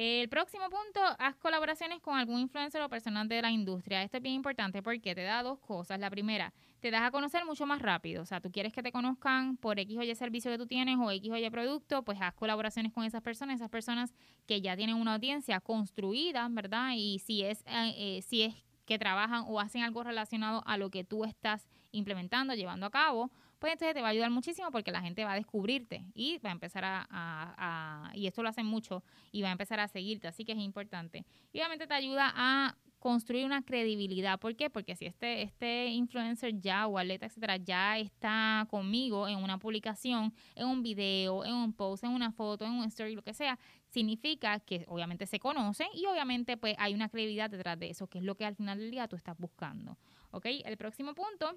El 0.00 0.28
próximo 0.28 0.62
punto, 0.70 1.00
haz 1.18 1.34
colaboraciones 1.38 2.00
con 2.00 2.16
algún 2.16 2.38
influencer 2.38 2.80
o 2.82 2.88
personal 2.88 3.26
de 3.26 3.42
la 3.42 3.50
industria. 3.50 4.04
Esto 4.04 4.18
es 4.18 4.22
bien 4.22 4.36
importante 4.36 4.80
porque 4.80 5.12
te 5.12 5.24
da 5.24 5.42
dos 5.42 5.58
cosas. 5.58 5.98
La 5.98 6.08
primera, 6.08 6.52
te 6.78 6.92
das 6.92 7.02
a 7.02 7.10
conocer 7.10 7.44
mucho 7.44 7.66
más 7.66 7.82
rápido. 7.82 8.22
O 8.22 8.24
sea, 8.24 8.40
tú 8.40 8.52
quieres 8.52 8.72
que 8.72 8.80
te 8.80 8.92
conozcan 8.92 9.56
por 9.56 9.76
X 9.80 9.98
o 9.98 10.04
Y 10.04 10.14
servicio 10.14 10.52
que 10.52 10.56
tú 10.56 10.68
tienes 10.68 10.98
o 11.00 11.10
X 11.10 11.32
o 11.32 11.36
Y 11.36 11.50
producto, 11.50 12.04
pues 12.04 12.16
haz 12.20 12.32
colaboraciones 12.34 12.92
con 12.92 13.02
esas 13.02 13.22
personas, 13.22 13.56
esas 13.56 13.70
personas 13.70 14.14
que 14.46 14.60
ya 14.60 14.76
tienen 14.76 14.94
una 14.94 15.14
audiencia 15.14 15.58
construida, 15.58 16.46
¿verdad? 16.48 16.92
Y 16.94 17.18
si 17.18 17.42
es, 17.42 17.62
eh, 17.66 17.94
eh, 17.96 18.22
si 18.22 18.42
es 18.44 18.54
que 18.86 19.00
trabajan 19.00 19.46
o 19.48 19.58
hacen 19.58 19.82
algo 19.82 20.04
relacionado 20.04 20.62
a 20.64 20.76
lo 20.76 20.90
que 20.90 21.02
tú 21.02 21.24
estás 21.24 21.66
implementando, 21.90 22.54
llevando 22.54 22.86
a 22.86 22.90
cabo, 22.90 23.32
pues 23.58 23.72
entonces 23.72 23.94
te 23.94 24.00
va 24.00 24.08
a 24.08 24.10
ayudar 24.10 24.30
muchísimo 24.30 24.70
porque 24.70 24.92
la 24.92 25.00
gente 25.00 25.24
va 25.24 25.32
a 25.32 25.36
descubrirte 25.36 26.04
y 26.14 26.38
va 26.38 26.50
a 26.50 26.52
empezar 26.52 26.84
a, 26.84 28.10
y 28.14 28.26
esto 28.26 28.42
lo 28.42 28.48
hacen 28.48 28.66
mucho, 28.66 29.02
y 29.32 29.42
va 29.42 29.48
a 29.48 29.52
empezar 29.52 29.80
a 29.80 29.88
seguirte, 29.88 30.28
así 30.28 30.44
que 30.44 30.52
es 30.52 30.58
importante. 30.58 31.24
Y 31.52 31.58
obviamente 31.58 31.86
te 31.86 31.94
ayuda 31.94 32.32
a 32.34 32.76
construir 32.98 33.44
una 33.44 33.62
credibilidad. 33.62 34.38
¿Por 34.38 34.56
qué? 34.56 34.70
Porque 34.70 34.96
si 34.96 35.06
este, 35.06 35.42
este 35.42 35.86
influencer 35.86 36.60
ya 36.60 36.86
o 36.86 36.98
atleta, 36.98 37.26
etcétera, 37.26 37.56
ya 37.56 37.98
está 37.98 38.66
conmigo 38.70 39.28
en 39.28 39.38
una 39.38 39.58
publicación, 39.58 40.34
en 40.54 40.66
un 40.66 40.82
video, 40.82 41.44
en 41.44 41.54
un 41.54 41.72
post, 41.72 42.04
en 42.04 42.10
una 42.10 42.32
foto, 42.32 42.64
en 42.64 42.72
un 42.72 42.84
story, 42.84 43.14
lo 43.14 43.22
que 43.22 43.34
sea, 43.34 43.58
significa 43.88 44.58
que 44.60 44.84
obviamente 44.88 45.26
se 45.26 45.38
conoce 45.38 45.86
y 45.94 46.06
obviamente 46.06 46.56
pues 46.56 46.74
hay 46.78 46.94
una 46.94 47.08
credibilidad 47.08 47.50
detrás 47.50 47.78
de 47.78 47.90
eso, 47.90 48.08
que 48.08 48.18
es 48.18 48.24
lo 48.24 48.36
que 48.36 48.44
al 48.44 48.56
final 48.56 48.78
del 48.78 48.90
día 48.90 49.08
tú 49.08 49.16
estás 49.16 49.38
buscando. 49.38 49.96
¿Ok? 50.30 50.46
El 50.64 50.76
próximo 50.76 51.14
punto 51.14 51.56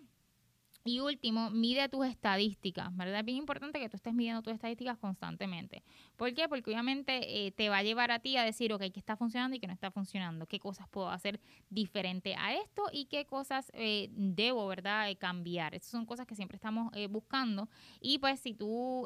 Y 0.83 0.99
último, 0.99 1.51
mide 1.51 1.87
tus 1.89 2.07
estadísticas, 2.07 2.95
¿verdad? 2.97 3.19
Es 3.19 3.25
bien 3.25 3.37
importante 3.37 3.79
que 3.79 3.87
tú 3.87 3.97
estés 3.97 4.15
midiendo 4.15 4.41
tus 4.41 4.53
estadísticas 4.53 4.97
constantemente. 4.97 5.83
¿Por 6.15 6.33
qué? 6.33 6.49
Porque 6.49 6.71
obviamente 6.71 7.45
eh, 7.45 7.51
te 7.51 7.69
va 7.69 7.77
a 7.77 7.83
llevar 7.83 8.09
a 8.09 8.17
ti 8.17 8.35
a 8.35 8.43
decir, 8.43 8.73
ok, 8.73 8.81
qué 8.91 8.99
está 8.99 9.15
funcionando 9.15 9.55
y 9.55 9.59
qué 9.59 9.67
no 9.67 9.73
está 9.73 9.91
funcionando, 9.91 10.47
qué 10.47 10.59
cosas 10.59 10.87
puedo 10.89 11.11
hacer 11.11 11.39
diferente 11.69 12.33
a 12.35 12.55
esto 12.55 12.83
y 12.91 13.05
qué 13.05 13.25
cosas 13.25 13.71
eh, 13.75 14.09
debo, 14.11 14.65
¿verdad?, 14.65 15.11
eh, 15.11 15.17
cambiar. 15.17 15.75
Esas 15.75 15.91
son 15.91 16.07
cosas 16.07 16.25
que 16.25 16.35
siempre 16.35 16.55
estamos 16.55 16.91
buscando. 17.11 17.69
Y 17.99 18.17
pues 18.17 18.39
si 18.39 18.55
tú 18.55 19.05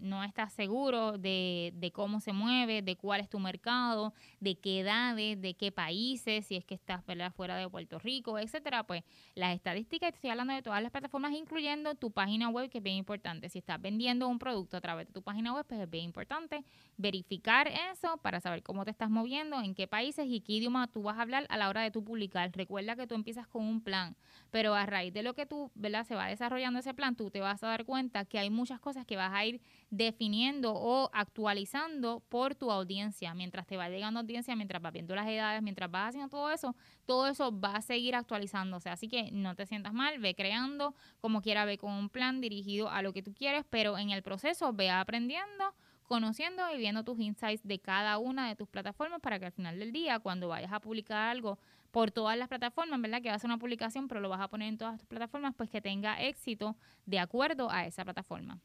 no 0.00 0.24
estás 0.24 0.54
seguro 0.54 1.18
de, 1.18 1.72
de 1.74 1.92
cómo 1.92 2.20
se 2.20 2.32
mueve, 2.32 2.80
de 2.80 2.96
cuál 2.96 3.20
es 3.20 3.28
tu 3.28 3.38
mercado, 3.38 4.14
de 4.40 4.56
qué 4.56 4.80
edades, 4.80 5.40
de 5.40 5.54
qué 5.54 5.70
países, 5.70 6.46
si 6.46 6.56
es 6.56 6.64
que 6.64 6.74
estás, 6.74 7.04
¿verdad?, 7.04 7.32
fuera 7.32 7.56
de 7.56 7.68
Puerto 7.68 7.98
Rico, 7.98 8.38
etcétera, 8.38 8.84
pues 8.84 9.04
las 9.34 9.54
estadísticas, 9.54 10.14
estoy 10.14 10.30
hablando 10.30 10.54
de 10.54 10.62
todas 10.62 10.82
las 10.82 10.93
plataformas, 10.94 11.32
incluyendo 11.32 11.96
tu 11.96 12.12
página 12.12 12.48
web, 12.50 12.70
que 12.70 12.78
es 12.78 12.84
bien 12.84 12.96
importante. 12.96 13.48
Si 13.48 13.58
estás 13.58 13.80
vendiendo 13.80 14.28
un 14.28 14.38
producto 14.38 14.76
a 14.76 14.80
través 14.80 15.08
de 15.08 15.12
tu 15.12 15.22
página 15.22 15.52
web, 15.52 15.66
pues 15.66 15.80
es 15.80 15.90
bien 15.90 16.04
importante 16.04 16.64
verificar 16.96 17.66
eso 17.90 18.16
para 18.18 18.38
saber 18.38 18.62
cómo 18.62 18.84
te 18.84 18.92
estás 18.92 19.10
moviendo, 19.10 19.60
en 19.60 19.74
qué 19.74 19.88
países 19.88 20.26
y 20.28 20.40
qué 20.40 20.52
idioma 20.52 20.86
tú 20.86 21.02
vas 21.02 21.18
a 21.18 21.22
hablar 21.22 21.46
a 21.48 21.56
la 21.56 21.68
hora 21.68 21.80
de 21.82 21.90
tu 21.90 22.04
publicar. 22.04 22.48
Recuerda 22.54 22.94
que 22.94 23.08
tú 23.08 23.16
empiezas 23.16 23.48
con 23.48 23.64
un 23.64 23.80
plan, 23.80 24.14
pero 24.52 24.74
a 24.74 24.86
raíz 24.86 25.12
de 25.12 25.24
lo 25.24 25.34
que 25.34 25.46
tú, 25.46 25.72
¿verdad? 25.74 26.04
Se 26.04 26.14
va 26.14 26.28
desarrollando 26.28 26.78
ese 26.78 26.94
plan, 26.94 27.16
tú 27.16 27.28
te 27.30 27.40
vas 27.40 27.64
a 27.64 27.66
dar 27.66 27.84
cuenta 27.84 28.24
que 28.24 28.38
hay 28.38 28.50
muchas 28.50 28.78
cosas 28.78 29.04
que 29.04 29.16
vas 29.16 29.32
a 29.32 29.44
ir 29.44 29.60
definiendo 29.90 30.74
o 30.74 31.10
actualizando 31.12 32.20
por 32.28 32.54
tu 32.54 32.70
audiencia. 32.70 33.34
Mientras 33.34 33.66
te 33.66 33.76
va 33.76 33.88
llegando 33.88 34.20
audiencia, 34.20 34.54
mientras 34.54 34.80
vas 34.80 34.92
viendo 34.92 35.16
las 35.16 35.26
edades, 35.26 35.60
mientras 35.60 35.90
vas 35.90 36.10
haciendo 36.10 36.28
todo 36.28 36.50
eso, 36.50 36.76
todo 37.04 37.26
eso 37.26 37.50
va 37.58 37.76
a 37.76 37.82
seguir 37.82 38.14
actualizándose. 38.14 38.90
Así 38.90 39.08
que 39.08 39.30
no 39.32 39.56
te 39.56 39.66
sientas 39.66 39.92
mal, 39.92 40.18
ve 40.18 40.34
creando, 40.34 40.83
como 41.20 41.40
quiera, 41.40 41.64
ve 41.64 41.78
con 41.78 41.92
un 41.92 42.08
plan 42.08 42.40
dirigido 42.40 42.90
a 42.90 43.00
lo 43.00 43.12
que 43.12 43.22
tú 43.22 43.32
quieres, 43.32 43.64
pero 43.70 43.96
en 43.96 44.10
el 44.10 44.22
proceso 44.22 44.72
ve 44.72 44.90
aprendiendo 44.90 45.74
conociendo 46.04 46.62
y 46.72 46.78
viendo 46.78 47.02
tus 47.02 47.18
insights 47.18 47.66
de 47.66 47.78
cada 47.78 48.18
una 48.18 48.48
de 48.48 48.56
tus 48.56 48.68
plataformas 48.68 49.20
para 49.20 49.38
que 49.38 49.46
al 49.46 49.52
final 49.52 49.78
del 49.78 49.92
día, 49.92 50.18
cuando 50.18 50.48
vayas 50.48 50.72
a 50.72 50.80
publicar 50.80 51.30
algo 51.30 51.58
por 51.90 52.10
todas 52.10 52.36
las 52.36 52.48
plataformas, 52.48 53.00
¿verdad? 53.00 53.22
Que 53.22 53.30
vas 53.30 53.42
a 53.44 53.46
una 53.46 53.58
publicación, 53.58 54.08
pero 54.08 54.20
lo 54.20 54.28
vas 54.28 54.40
a 54.40 54.48
poner 54.48 54.68
en 54.68 54.78
todas 54.78 54.98
tus 54.98 55.06
plataformas, 55.06 55.54
pues 55.56 55.70
que 55.70 55.80
tenga 55.80 56.20
éxito 56.20 56.76
de 57.06 57.18
acuerdo 57.18 57.70
a 57.70 57.86
esa 57.86 58.04
plataforma. 58.04 58.60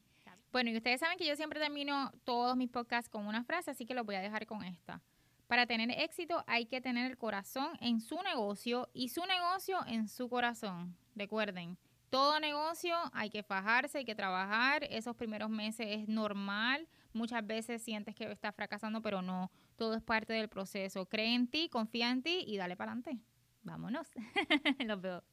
Bueno, 0.51 0.71
y 0.71 0.77
ustedes 0.77 0.99
saben 0.99 1.17
que 1.17 1.27
yo 1.27 1.35
siempre 1.35 1.59
termino 1.59 2.11
todos 2.23 2.57
mis 2.57 2.69
podcasts 2.69 3.07
con 3.07 3.27
una 3.27 3.43
frase, 3.43 3.69
así 3.69 3.85
que 3.85 3.93
lo 3.93 4.03
voy 4.03 4.15
a 4.15 4.21
dejar 4.21 4.47
con 4.47 4.63
esta. 4.63 4.99
Para 5.45 5.67
tener 5.67 5.91
éxito 5.91 6.43
hay 6.47 6.65
que 6.65 6.81
tener 6.81 7.09
el 7.09 7.17
corazón 7.17 7.69
en 7.81 8.01
su 8.01 8.19
negocio 8.23 8.89
y 8.93 9.09
su 9.09 9.23
negocio 9.25 9.77
en 9.85 10.07
su 10.07 10.27
corazón. 10.27 10.95
Recuerden, 11.15 11.77
todo 12.09 12.39
negocio 12.39 12.95
hay 13.13 13.29
que 13.29 13.43
fajarse, 13.43 13.99
hay 13.99 14.05
que 14.05 14.15
trabajar. 14.15 14.83
Esos 14.89 15.15
primeros 15.15 15.49
meses 15.49 15.87
es 15.89 16.07
normal. 16.07 16.87
Muchas 17.13 17.45
veces 17.45 17.81
sientes 17.81 18.15
que 18.15 18.31
estás 18.31 18.55
fracasando, 18.55 19.01
pero 19.01 19.21
no. 19.21 19.51
Todo 19.75 19.95
es 19.95 20.03
parte 20.03 20.33
del 20.33 20.49
proceso. 20.49 21.05
Cree 21.05 21.33
en 21.33 21.47
ti, 21.47 21.69
confía 21.69 22.09
en 22.11 22.23
ti 22.23 22.43
y 22.47 22.57
dale 22.57 22.75
para 22.75 22.91
adelante. 22.91 23.23
Vámonos. 23.63 24.07
Los 24.85 25.01
veo. 25.01 25.23